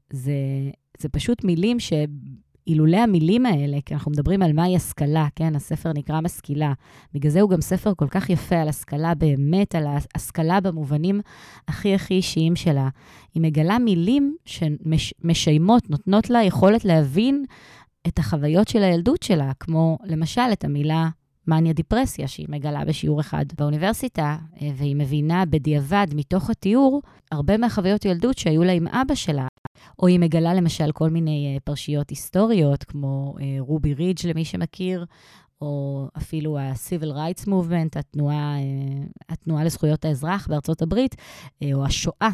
זה, 0.09 0.33
זה 0.97 1.09
פשוט 1.09 1.43
מילים 1.43 1.79
ש... 1.79 1.93
אילולא 2.67 2.97
המילים 2.97 3.45
האלה, 3.45 3.77
כי 3.85 3.93
אנחנו 3.93 4.11
מדברים 4.11 4.41
על 4.41 4.53
מהי 4.53 4.75
השכלה, 4.75 5.27
כן? 5.35 5.55
הספר 5.55 5.91
נקרא 5.93 6.21
משכילה. 6.21 6.73
בגלל 7.13 7.31
זה 7.31 7.41
הוא 7.41 7.49
גם 7.49 7.61
ספר 7.61 7.93
כל 7.97 8.07
כך 8.07 8.29
יפה 8.29 8.55
על 8.55 8.69
השכלה, 8.69 9.15
באמת, 9.15 9.75
על 9.75 9.87
ההשכלה 9.87 10.59
במובנים 10.59 11.21
הכי 11.67 11.95
הכי 11.95 12.13
אישיים 12.13 12.55
שלה. 12.55 12.89
היא 13.33 13.43
מגלה 13.43 13.79
מילים 13.79 14.35
שמשיימות, 14.45 15.89
נותנות 15.89 16.29
לה 16.29 16.43
יכולת 16.43 16.85
להבין 16.85 17.45
את 18.07 18.19
החוויות 18.19 18.67
של 18.67 18.83
הילדות 18.83 19.23
שלה, 19.23 19.51
כמו 19.59 19.97
למשל 20.05 20.49
את 20.53 20.63
המילה 20.63 21.09
מניה 21.47 21.73
דיפרסיה, 21.73 22.27
שהיא 22.27 22.47
מגלה 22.49 22.85
בשיעור 22.85 23.21
אחד 23.21 23.45
באוניברסיטה, 23.57 24.37
אה, 24.61 24.69
והיא 24.75 24.95
מבינה 24.95 25.45
בדיעבד, 25.45 26.07
מתוך 26.15 26.49
התיאור, 26.49 27.01
הרבה 27.31 27.57
מהחוויות 27.57 28.05
ילדות 28.05 28.37
שהיו 28.37 28.63
לה 28.63 28.71
עם 28.71 28.87
אבא 28.87 29.15
שלה. 29.15 29.47
או 29.99 30.07
היא 30.07 30.19
מגלה 30.19 30.53
למשל 30.53 30.91
כל 30.91 31.09
מיני 31.09 31.57
uh, 31.57 31.59
פרשיות 31.63 32.09
היסטוריות, 32.09 32.83
כמו 32.83 33.35
uh, 33.37 33.41
רובי 33.59 33.93
רידג' 33.93 34.27
למי 34.27 34.45
שמכיר, 34.45 35.05
או 35.61 36.07
אפילו 36.17 36.57
ה-Civil 36.57 37.13
Rights 37.15 37.47
Movement, 37.47 37.99
התנועה, 37.99 38.55
uh, 38.57 39.23
התנועה 39.29 39.63
לזכויות 39.63 40.05
האזרח 40.05 40.47
בארצות 40.47 40.81
הברית, 40.81 41.15
או 41.73 41.85
השואה. 41.85 42.29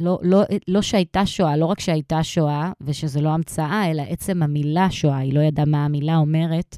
לא, 0.00 0.18
לא, 0.22 0.42
לא 0.68 0.82
שהייתה 0.82 1.26
שואה, 1.26 1.56
לא 1.56 1.66
רק 1.66 1.80
שהייתה 1.80 2.22
שואה, 2.22 2.72
ושזה 2.80 3.20
לא 3.20 3.28
המצאה, 3.28 3.90
אלא 3.90 4.02
עצם 4.08 4.42
המילה 4.42 4.90
שואה, 4.90 5.18
היא 5.18 5.34
לא 5.34 5.40
ידעה 5.40 5.64
מה 5.64 5.84
המילה 5.84 6.16
אומרת. 6.16 6.76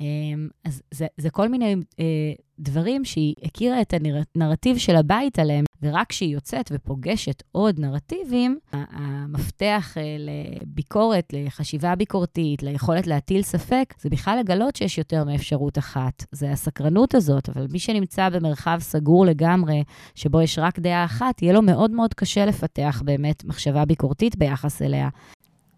אמ, 0.00 0.48
אז 0.64 0.82
זה, 0.90 1.06
זה 1.16 1.30
כל 1.30 1.48
מיני 1.48 1.76
אה, 2.00 2.32
דברים 2.58 3.04
שהיא 3.04 3.34
הכירה 3.44 3.80
את 3.80 3.94
הנרטיב 4.36 4.78
של 4.78 4.96
הבית 4.96 5.38
עליהם, 5.38 5.64
ורק 5.82 6.06
כשהיא 6.08 6.34
יוצאת 6.34 6.70
ופוגשת 6.72 7.42
עוד 7.52 7.80
נרטיבים, 7.80 8.58
המפתח 8.72 9.94
אה, 9.96 10.16
לביקורת, 10.18 11.32
לחשיבה 11.32 11.94
ביקורתית, 11.94 12.62
ליכולת 12.62 13.06
להטיל 13.06 13.42
ספק, 13.42 13.94
זה 14.00 14.08
בכלל 14.08 14.38
לגלות 14.38 14.76
שיש 14.76 14.98
יותר 14.98 15.24
מאפשרות 15.24 15.78
אחת. 15.78 16.24
זה 16.32 16.50
הסקרנות 16.52 17.14
הזאת, 17.14 17.48
אבל 17.48 17.66
מי 17.72 17.78
שנמצא 17.78 18.28
במרחב 18.28 18.78
סגור 18.80 19.26
לגמרי, 19.26 19.84
שבו 20.14 20.42
יש 20.42 20.58
רק 20.58 20.78
דעה 20.78 21.04
אחת, 21.04 21.42
יהיה 21.42 21.52
לו 21.52 21.62
מאוד 21.62 21.90
מאוד 21.90 22.14
קשה 22.14 22.46
לפתח 22.46 23.02
באמת 23.04 23.44
מחשבה 23.44 23.84
ביקורתית 23.84 24.36
ביחס 24.36 24.82
אליה. 24.82 25.08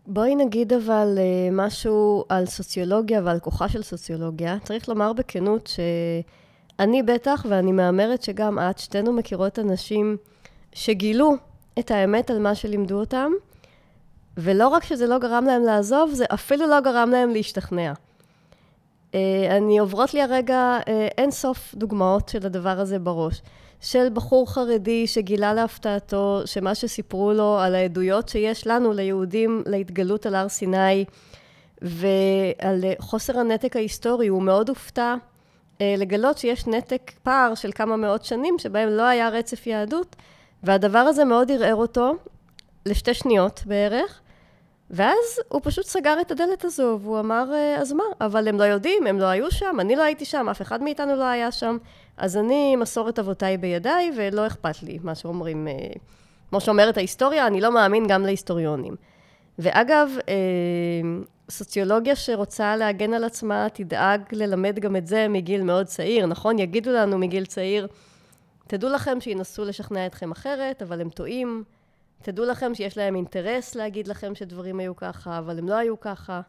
בואי 0.06 0.34
נגיד 0.34 0.72
אבל 0.72 1.18
אה, 1.18 1.48
משהו 1.52 2.24
על 2.28 2.46
סוציולוגיה 2.46 3.20
ועל 3.24 3.38
כוחה 3.38 3.68
של 3.68 3.82
סוציולוגיה. 3.82 4.58
צריך 4.64 4.88
לומר 4.88 5.12
בכנות 5.12 5.70
שאני 6.80 7.02
בטח, 7.02 7.46
ואני 7.48 7.72
מהמרת 7.72 8.22
שגם 8.22 8.58
את, 8.58 8.78
שתינו 8.78 9.12
מכירות 9.12 9.58
אנשים 9.58 10.16
שגילו 10.72 11.34
את 11.78 11.90
האמת 11.90 12.30
על 12.30 12.38
מה 12.38 12.54
שלימדו 12.54 13.00
אותם, 13.00 13.32
ולא 14.36 14.68
רק 14.68 14.84
שזה 14.84 15.06
לא 15.06 15.18
גרם 15.18 15.44
להם 15.44 15.62
לעזוב, 15.62 16.10
זה 16.12 16.24
אפילו 16.34 16.66
לא 16.66 16.80
גרם 16.80 17.10
להם 17.10 17.30
להשתכנע. 17.30 17.92
אה, 19.14 19.56
אני 19.56 19.78
עוברות 19.78 20.14
לי 20.14 20.22
הרגע 20.22 20.78
אה, 20.88 21.08
אין 21.18 21.30
סוף 21.30 21.74
דוגמאות 21.74 22.28
של 22.28 22.46
הדבר 22.46 22.80
הזה 22.80 22.98
בראש. 22.98 23.42
של 23.80 24.08
בחור 24.14 24.52
חרדי 24.52 25.06
שגילה 25.06 25.54
להפתעתו 25.54 26.42
שמה 26.44 26.74
שסיפרו 26.74 27.32
לו 27.32 27.58
על 27.58 27.74
העדויות 27.74 28.28
שיש 28.28 28.66
לנו, 28.66 28.92
ליהודים, 28.92 29.62
להתגלות 29.66 30.26
על 30.26 30.34
הר 30.34 30.48
סיני 30.48 31.04
ועל 31.82 32.84
חוסר 32.98 33.38
הנתק 33.38 33.76
ההיסטורי, 33.76 34.26
הוא 34.26 34.42
מאוד 34.42 34.68
הופתע 34.68 35.14
אה, 35.14 35.29
לגלות 35.80 36.38
שיש 36.38 36.66
נתק 36.66 37.10
פער 37.22 37.54
של 37.54 37.72
כמה 37.72 37.96
מאות 37.96 38.24
שנים 38.24 38.58
שבהם 38.58 38.88
לא 38.88 39.02
היה 39.02 39.28
רצף 39.28 39.66
יהדות 39.66 40.16
והדבר 40.62 40.98
הזה 40.98 41.24
מאוד 41.24 41.50
ערער 41.50 41.74
אותו 41.74 42.12
לשתי 42.86 43.14
שניות 43.14 43.62
בערך 43.66 44.20
ואז 44.90 45.40
הוא 45.48 45.60
פשוט 45.64 45.86
סגר 45.86 46.20
את 46.20 46.30
הדלת 46.30 46.64
הזו, 46.64 46.98
והוא 47.02 47.20
אמר, 47.20 47.52
אה, 47.54 47.76
אז 47.80 47.92
מה? 47.92 48.04
אבל 48.20 48.48
הם 48.48 48.58
לא 48.58 48.64
יודעים, 48.64 49.06
הם 49.06 49.18
לא 49.18 49.26
היו 49.26 49.50
שם, 49.50 49.76
אני 49.80 49.96
לא 49.96 50.02
הייתי 50.02 50.24
שם, 50.24 50.48
אף 50.50 50.62
אחד 50.62 50.82
מאיתנו 50.82 51.16
לא 51.16 51.24
היה 51.24 51.52
שם, 51.52 51.76
אז 52.16 52.36
אני, 52.36 52.76
מסורת 52.76 53.18
אבותיי 53.18 53.56
בידיי, 53.56 54.10
ולא 54.16 54.46
אכפת 54.46 54.82
לי, 54.82 54.98
מה 55.02 55.14
שאומרים, 55.14 55.68
אה, 55.68 55.72
כמו 56.50 56.60
שאומרת 56.60 56.96
ההיסטוריה, 56.96 57.46
אני 57.46 57.60
לא 57.60 57.72
מאמין 57.72 58.06
גם 58.08 58.22
להיסטוריונים. 58.22 58.96
ואגב, 59.60 60.10
אה, 60.28 60.34
סוציולוגיה 61.50 62.16
שרוצה 62.16 62.76
להגן 62.76 63.14
על 63.14 63.24
עצמה, 63.24 63.66
תדאג 63.72 64.20
ללמד 64.32 64.78
גם 64.78 64.96
את 64.96 65.06
זה 65.06 65.28
מגיל 65.28 65.62
מאוד 65.62 65.86
צעיר, 65.86 66.26
נכון? 66.26 66.58
יגידו 66.58 66.90
לנו 66.90 67.18
מגיל 67.18 67.46
צעיר, 67.46 67.86
תדעו 68.66 68.90
לכם 68.90 69.20
שינסו 69.20 69.64
לשכנע 69.64 70.06
אתכם 70.06 70.30
אחרת, 70.30 70.82
אבל 70.82 71.00
הם 71.00 71.10
טועים. 71.10 71.64
תדעו 72.22 72.44
לכם 72.44 72.74
שיש 72.74 72.98
להם 72.98 73.16
אינטרס 73.16 73.74
להגיד 73.74 74.08
לכם 74.08 74.34
שדברים 74.34 74.80
היו 74.80 74.96
ככה, 74.96 75.38
אבל 75.38 75.58
הם 75.58 75.68
לא 75.68 75.74
היו 75.74 76.00
ככה. 76.00 76.40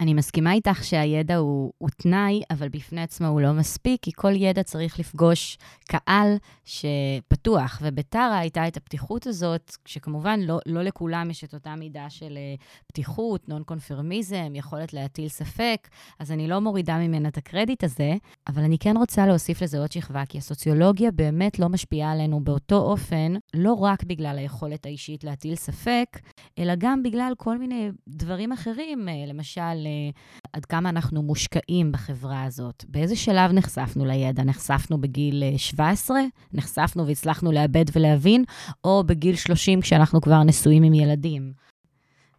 אני 0.00 0.14
מסכימה 0.14 0.52
איתך 0.52 0.84
שהידע 0.84 1.36
הוא, 1.36 1.72
הוא 1.78 1.88
תנאי, 1.96 2.42
אבל 2.50 2.68
בפני 2.68 3.02
עצמו 3.02 3.26
הוא 3.26 3.40
לא 3.40 3.52
מספיק, 3.52 4.02
כי 4.02 4.10
כל 4.14 4.32
ידע 4.36 4.62
צריך 4.62 4.98
לפגוש 4.98 5.58
קהל 5.88 6.36
שפתוח. 6.64 7.78
ובטרה 7.82 8.38
הייתה 8.38 8.68
את 8.68 8.76
הפתיחות 8.76 9.26
הזאת, 9.26 9.76
שכמובן 9.86 10.40
לא, 10.40 10.58
לא 10.66 10.82
לכולם 10.82 11.30
יש 11.30 11.44
את 11.44 11.54
אותה 11.54 11.74
מידה 11.74 12.10
של 12.10 12.38
uh, 12.58 12.62
פתיחות, 12.86 13.48
נון 13.48 13.62
קונפרמיזם, 13.62 14.54
יכולת 14.54 14.92
להטיל 14.92 15.28
ספק, 15.28 15.88
אז 16.18 16.32
אני 16.32 16.48
לא 16.48 16.60
מורידה 16.60 16.98
ממנה 16.98 17.28
את 17.28 17.36
הקרדיט 17.36 17.84
הזה, 17.84 18.14
אבל 18.46 18.62
אני 18.62 18.78
כן 18.78 18.96
רוצה 18.96 19.26
להוסיף 19.26 19.62
לזה 19.62 19.78
עוד 19.78 19.92
שכבה, 19.92 20.26
כי 20.28 20.38
הסוציולוגיה 20.38 21.10
באמת 21.10 21.58
לא 21.58 21.68
משפיעה 21.68 22.12
עלינו 22.12 22.40
באותו 22.40 22.76
אופן, 22.76 23.34
לא 23.54 23.72
רק 23.72 24.04
בגלל 24.04 24.38
היכולת 24.38 24.86
האישית 24.86 25.24
להטיל 25.24 25.54
ספק, 25.54 26.18
אלא 26.58 26.72
גם 26.78 27.02
בגלל 27.02 27.32
כל 27.36 27.58
מיני 27.58 27.90
דברים 28.08 28.52
אחרים, 28.52 29.08
uh, 29.08 29.85
למשל, 29.86 30.46
עד 30.52 30.64
כמה 30.64 30.88
אנחנו 30.88 31.22
מושקעים 31.22 31.92
בחברה 31.92 32.44
הזאת. 32.44 32.84
באיזה 32.88 33.16
שלב 33.16 33.52
נחשפנו 33.52 34.04
לידע? 34.04 34.44
נחשפנו 34.44 35.00
בגיל 35.00 35.42
17? 35.56 36.18
אה, 36.18 36.24
נחשפנו 36.52 37.06
והצלחנו 37.06 37.52
לאבד 37.52 37.84
ולהבין? 37.92 38.44
או 38.84 39.04
בגיל 39.06 39.36
30 39.36 39.80
כשאנחנו 39.80 40.20
כבר 40.20 40.42
נשואים 40.42 40.82
עם 40.82 40.94
ילדים? 40.94 41.52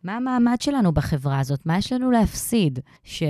מה 0.03 0.15
המעמד 0.15 0.57
שלנו 0.61 0.91
בחברה 0.91 1.39
הזאת? 1.39 1.65
מה 1.65 1.77
יש 1.77 1.93
לנו 1.93 2.11
להפסיד? 2.11 2.79
ש... 3.03 3.23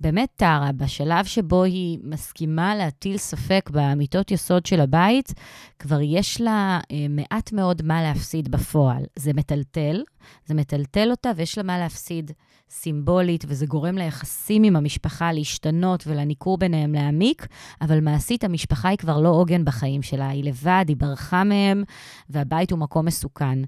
באמת 0.00 0.28
טרה, 0.36 0.70
בשלב 0.76 1.24
שבו 1.24 1.62
היא 1.62 1.98
מסכימה 2.02 2.76
להטיל 2.76 3.16
ספק 3.16 3.70
באמיתות 3.72 4.30
יסוד 4.30 4.66
של 4.66 4.80
הבית, 4.80 5.32
כבר 5.78 6.00
יש 6.02 6.40
לה 6.40 6.80
אה, 6.90 7.06
מעט 7.08 7.52
מאוד 7.52 7.82
מה 7.82 8.02
להפסיד 8.02 8.50
בפועל. 8.50 9.02
זה 9.16 9.32
מטלטל, 9.32 10.02
זה 10.46 10.54
מטלטל 10.54 11.10
אותה 11.10 11.30
ויש 11.36 11.58
לה 11.58 11.64
מה 11.64 11.78
להפסיד 11.78 12.30
סימבולית, 12.70 13.44
וזה 13.48 13.66
גורם 13.66 13.98
ליחסים 13.98 14.62
עם 14.62 14.76
המשפחה 14.76 15.32
להשתנות 15.32 16.04
ולניכור 16.06 16.58
ביניהם 16.58 16.92
להעמיק, 16.92 17.46
אבל 17.80 18.00
מעשית 18.00 18.44
המשפחה 18.44 18.88
היא 18.88 18.98
כבר 18.98 19.20
לא 19.20 19.28
עוגן 19.28 19.64
בחיים 19.64 20.02
שלה, 20.02 20.28
היא 20.28 20.44
לבד, 20.44 20.84
היא 20.88 20.96
ברחה 20.96 21.44
מהם, 21.44 21.84
והבית 22.30 22.70
הוא 22.70 22.78
מקום 22.78 23.06
מסוכן. 23.06 23.58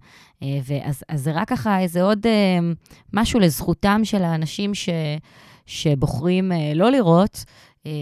אה, 0.43 0.49
ואז, 0.65 1.05
אז 1.09 1.23
זה 1.23 1.33
רק 1.33 1.49
ככה 1.49 1.81
איזה 1.81 2.03
עוד 2.03 2.27
אה, 2.27 2.59
משהו 3.13 3.41
לזכותם 3.41 4.01
של 4.05 4.23
האנשים 4.23 4.75
ש... 4.75 4.89
שבוחרים 5.67 6.53
אה, 6.53 6.73
לא 6.75 6.91
לראות, 6.91 7.45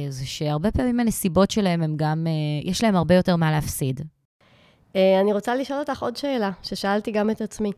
זה 0.08 0.26
שהרבה 0.26 0.70
פעמים 0.70 1.00
הנסיבות 1.00 1.50
שלהם 1.50 1.82
הם 1.82 1.96
גם, 1.96 2.26
יש 2.64 2.84
להם 2.84 2.96
הרבה 2.96 3.14
יותר 3.14 3.36
מה 3.36 3.50
להפסיד. 3.50 4.00
אני 4.94 5.32
רוצה 5.32 5.54
לשאול 5.54 5.78
אותך 5.78 6.02
עוד 6.02 6.16
שאלה, 6.16 6.50
ששאלתי 6.62 7.10
גם 7.10 7.30
את 7.30 7.40
עצמי. 7.40 7.72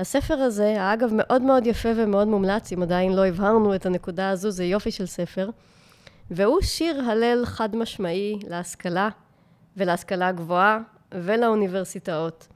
הספר 0.00 0.34
הזה, 0.34 0.74
אגב, 0.78 1.10
מאוד 1.12 1.42
מאוד 1.42 1.66
יפה 1.66 1.88
ומאוד 1.96 2.28
מומלץ, 2.28 2.72
אם 2.72 2.82
עדיין 2.82 3.12
לא 3.12 3.26
הבהרנו 3.26 3.74
את 3.74 3.86
הנקודה 3.86 4.30
הזו, 4.30 4.50
זה 4.50 4.64
יופי 4.64 4.90
של 4.90 5.06
ספר. 5.06 5.50
והוא 6.30 6.60
שיר 6.62 7.00
הלל 7.10 7.42
חד 7.44 7.76
משמעי 7.76 8.38
להשכלה 8.48 9.08
ולהשכלה 9.76 10.32
גבוהה 10.32 10.78
ולאוניברסיטאות. 11.12 12.48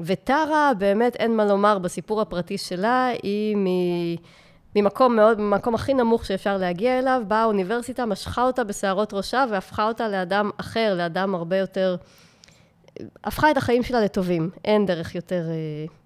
וטרה, 0.00 0.72
באמת 0.78 1.16
אין 1.16 1.36
מה 1.36 1.44
לומר, 1.44 1.78
בסיפור 1.78 2.20
הפרטי 2.20 2.58
שלה, 2.58 3.08
היא 3.22 3.56
ממקום 4.76 5.16
מאוד, 5.16 5.40
ממקום 5.40 5.74
הכי 5.74 5.94
נמוך 5.94 6.24
שאפשר 6.24 6.56
להגיע 6.56 6.98
אליו, 6.98 7.22
באה 7.28 7.42
האוניברסיטה, 7.42 8.06
משכה 8.06 8.42
אותה 8.42 8.64
בשערות 8.64 9.14
ראשה 9.14 9.44
והפכה 9.50 9.88
אותה 9.88 10.08
לאדם 10.08 10.50
אחר, 10.56 10.94
לאדם 10.98 11.34
הרבה 11.34 11.56
יותר... 11.56 11.96
הפכה 13.24 13.50
את 13.50 13.56
החיים 13.56 13.82
שלה 13.82 14.00
לטובים. 14.00 14.50
אין 14.64 14.86
דרך 14.86 15.14
יותר 15.14 15.42
אה, 15.50 15.99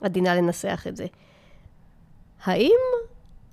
עדינה 0.00 0.34
לנסח 0.34 0.84
את 0.88 0.96
זה. 0.96 1.06
האם 2.44 2.76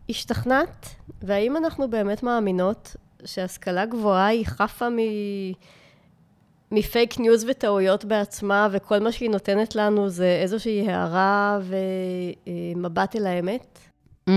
השתכנעת, 0.10 0.96
והאם 1.22 1.58
אנחנו 1.58 1.90
באמת 1.90 2.24
מאמינות 2.24 2.96
שהשכלה 3.26 3.86
גבוהה 3.86 4.28
היא 4.28 4.46
חפה 4.46 4.90
מ... 4.90 4.98
מפייק 6.72 7.20
ניוז 7.20 7.46
וטעויות 7.50 8.06
בעצמה, 8.06 8.68
וכל 8.72 9.00
מה 9.00 9.12
שהיא 9.12 9.30
נותנת 9.30 9.76
לנו 9.76 10.10
זה 10.10 10.40
איזושהי 10.42 10.92
הערה 10.92 11.60
ומבט 12.46 13.16
אל 13.16 13.28
האמת? 13.28 13.80
Mm. 14.30 14.34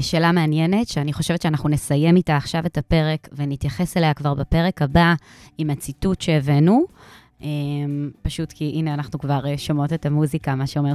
שאלה 0.00 0.32
מעניינת, 0.32 0.88
שאני 0.88 1.12
חושבת 1.12 1.42
שאנחנו 1.42 1.68
נסיים 1.68 2.16
איתה 2.16 2.36
עכשיו 2.36 2.66
את 2.66 2.78
הפרק, 2.78 3.28
ונתייחס 3.32 3.96
אליה 3.96 4.14
כבר 4.14 4.34
בפרק 4.34 4.82
הבא 4.82 5.14
עם 5.58 5.70
הציטוט 5.70 6.20
שהבאנו. 6.20 6.84
אה, 7.42 7.48
פשוט 8.22 8.52
כי 8.52 8.72
הנה, 8.74 8.94
אנחנו 8.94 9.18
כבר 9.18 9.46
אה, 9.46 9.58
שומעות 9.58 9.92
את 9.92 10.06
המוזיקה, 10.06 10.54
מה 10.54 10.66
שאומר 10.66 10.92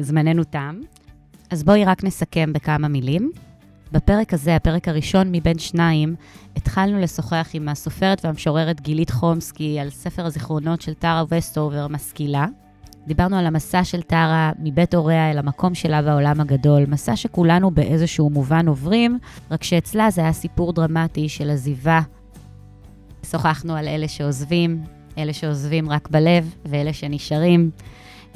שזמננו 0.00 0.44
תם. 0.44 0.80
אז 1.50 1.64
בואי 1.64 1.84
רק 1.84 2.04
נסכם 2.04 2.52
בכמה 2.52 2.88
מילים. 2.88 3.30
בפרק 3.92 4.34
הזה, 4.34 4.56
הפרק 4.56 4.88
הראשון 4.88 5.28
מבין 5.32 5.58
שניים, 5.58 6.14
התחלנו 6.56 7.00
לשוחח 7.00 7.50
עם 7.52 7.68
הסופרת 7.68 8.24
והמשוררת 8.24 8.80
גילית 8.80 9.10
חומסקי 9.10 9.80
על 9.80 9.90
ספר 9.90 10.26
הזיכרונות 10.26 10.80
של 10.80 10.94
טרה 10.94 11.24
וסטובר, 11.30 11.88
משכילה. 11.88 12.46
דיברנו 13.06 13.36
על 13.36 13.46
המסע 13.46 13.84
של 13.84 14.02
טרה 14.02 14.52
מבית 14.58 14.94
הוריה 14.94 15.30
אל 15.30 15.38
המקום 15.38 15.74
שלה 15.74 16.02
בעולם 16.02 16.40
הגדול, 16.40 16.84
מסע 16.88 17.16
שכולנו 17.16 17.70
באיזשהו 17.70 18.30
מובן 18.30 18.68
עוברים, 18.68 19.18
רק 19.50 19.62
שאצלה 19.62 20.10
זה 20.10 20.20
היה 20.20 20.32
סיפור 20.32 20.72
דרמטי 20.72 21.28
של 21.28 21.50
עזיבה. 21.50 22.00
שוחחנו 23.30 23.76
על 23.76 23.88
אלה 23.88 24.08
שעוזבים, 24.08 24.82
אלה 25.18 25.32
שעוזבים 25.32 25.90
רק 25.90 26.08
בלב 26.10 26.54
ואלה 26.64 26.92
שנשארים. 26.92 27.70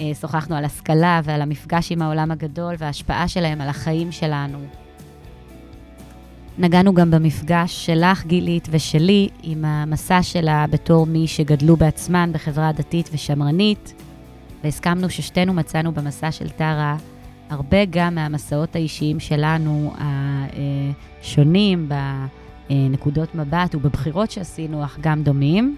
אה, 0.01 0.13
שוחחנו 0.21 0.57
על 0.57 0.65
השכלה 0.65 1.21
ועל 1.25 1.43
המפגש 1.43 1.93
עם 1.93 2.03
העולם 2.03 2.31
הגדול 2.31 2.75
וההשפעה 2.79 3.29
שלהם 3.29 3.61
על 3.61 3.69
החיים 3.69 4.13
שלנו. 4.13 4.59
נגענו 6.59 6.95
גם 6.95 7.11
במפגש 7.11 7.87
שלך, 7.87 8.27
גילית, 8.27 8.69
ושלי, 8.71 9.29
עם 9.43 9.65
המסע 9.65 10.23
שלה 10.23 10.67
בתור 10.71 11.07
מי 11.07 11.27
שגדלו 11.27 11.77
בעצמן 11.77 12.31
בחברה 12.33 12.73
דתית 12.73 13.11
ושמרנית, 13.13 14.03
והסכמנו 14.65 15.11
ששתינו 15.11 15.53
מצאנו 15.53 15.93
במסע 15.93 16.33
של 16.33 16.49
טרה 16.49 16.97
הרבה 17.51 17.85
גם 17.91 18.15
מהמסעות 18.15 18.77
האישיים 18.77 19.21
שלנו, 19.21 19.95
השונים, 21.23 21.89
בנקודות 22.71 23.35
מבט 23.35 23.75
ובבחירות 23.75 24.31
שעשינו, 24.31 24.85
אך 24.85 24.99
גם 25.01 25.23
דומים. 25.23 25.77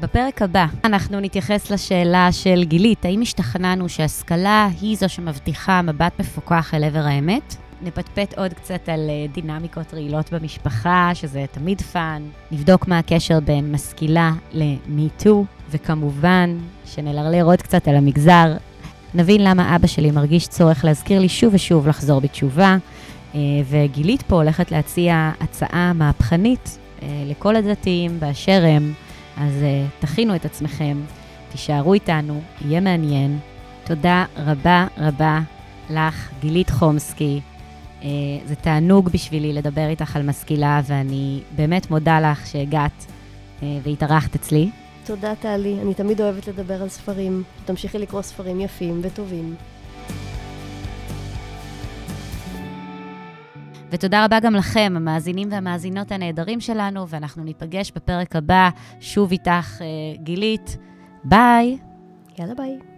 בפרק 0.00 0.42
הבא 0.42 0.66
אנחנו 0.84 1.20
נתייחס 1.20 1.70
לשאלה 1.70 2.32
של 2.32 2.64
גילית, 2.64 3.04
האם 3.04 3.20
השתכנענו 3.20 3.88
שהשכלה 3.88 4.68
היא 4.80 4.96
זו 4.96 5.08
שמבטיחה 5.08 5.82
מבט 5.82 6.20
מפוקח 6.20 6.74
אל 6.74 6.84
עבר 6.84 7.06
האמת? 7.06 7.56
נפטפט 7.82 8.38
עוד 8.38 8.52
קצת 8.52 8.88
על 8.88 9.10
אה, 9.10 9.26
דינמיקות 9.32 9.94
רעילות 9.94 10.32
במשפחה, 10.32 11.10
שזה 11.14 11.44
תמיד 11.52 11.80
fun. 11.80 12.22
נבדוק 12.50 12.88
מה 12.88 12.98
הקשר 12.98 13.40
בין 13.40 13.72
משכילה 13.72 14.32
ל-MeToo, 14.52 15.34
וכמובן 15.70 16.58
שנלרלר 16.84 17.44
עוד 17.44 17.62
קצת 17.62 17.88
על 17.88 17.96
המגזר. 17.96 18.52
נבין 19.16 19.44
למה 19.44 19.76
אבא 19.76 19.86
שלי 19.86 20.10
מרגיש 20.10 20.48
צורך 20.48 20.84
להזכיר 20.84 21.20
לי 21.20 21.28
שוב 21.28 21.54
ושוב 21.54 21.88
לחזור 21.88 22.20
בתשובה. 22.20 22.76
אה, 23.34 23.40
וגילית 23.68 24.22
פה 24.22 24.36
הולכת 24.36 24.70
להציע 24.70 25.30
הצעה 25.40 25.92
מהפכנית 25.92 26.78
אה, 27.02 27.08
לכל 27.26 27.56
הדתיים 27.56 28.20
באשר 28.20 28.64
הם. 28.66 28.92
אז 29.36 29.52
uh, 29.52 30.02
תכינו 30.02 30.36
את 30.36 30.44
עצמכם, 30.44 30.98
תישארו 31.52 31.94
איתנו, 31.94 32.40
יהיה 32.64 32.80
מעניין. 32.80 33.38
תודה 33.84 34.24
רבה 34.36 34.86
רבה 34.98 35.40
לך, 35.90 36.30
גילית 36.40 36.70
חומסקי. 36.70 37.40
זה 38.46 38.54
תענוג 38.60 39.08
בשבילי 39.08 39.52
לדבר 39.52 39.88
איתך 39.88 40.16
על 40.16 40.22
משכילה, 40.22 40.80
ואני 40.86 41.40
באמת 41.56 41.90
מודה 41.90 42.20
לך 42.20 42.46
שהגעת 42.46 43.06
והתארחת 43.62 44.34
אצלי. 44.34 44.70
תודה, 45.06 45.34
טלי. 45.34 45.78
אני 45.82 45.94
תמיד 45.94 46.20
אוהבת 46.20 46.48
לדבר 46.48 46.82
על 46.82 46.88
ספרים. 46.88 47.42
תמשיכי 47.64 47.98
לקרוא 47.98 48.22
ספרים 48.22 48.60
יפים 48.60 49.00
וטובים. 49.02 49.54
ותודה 53.90 54.24
רבה 54.24 54.40
גם 54.40 54.54
לכם, 54.54 54.92
המאזינים 54.96 55.48
והמאזינות 55.52 56.12
הנהדרים 56.12 56.60
שלנו, 56.60 57.08
ואנחנו 57.08 57.44
ניפגש 57.44 57.92
בפרק 57.96 58.36
הבא, 58.36 58.68
שוב 59.00 59.30
איתך, 59.30 59.82
אה, 59.82 59.86
גילית. 60.22 60.76
ביי. 61.24 61.78
יאללה 62.38 62.54
ביי. 62.54 62.95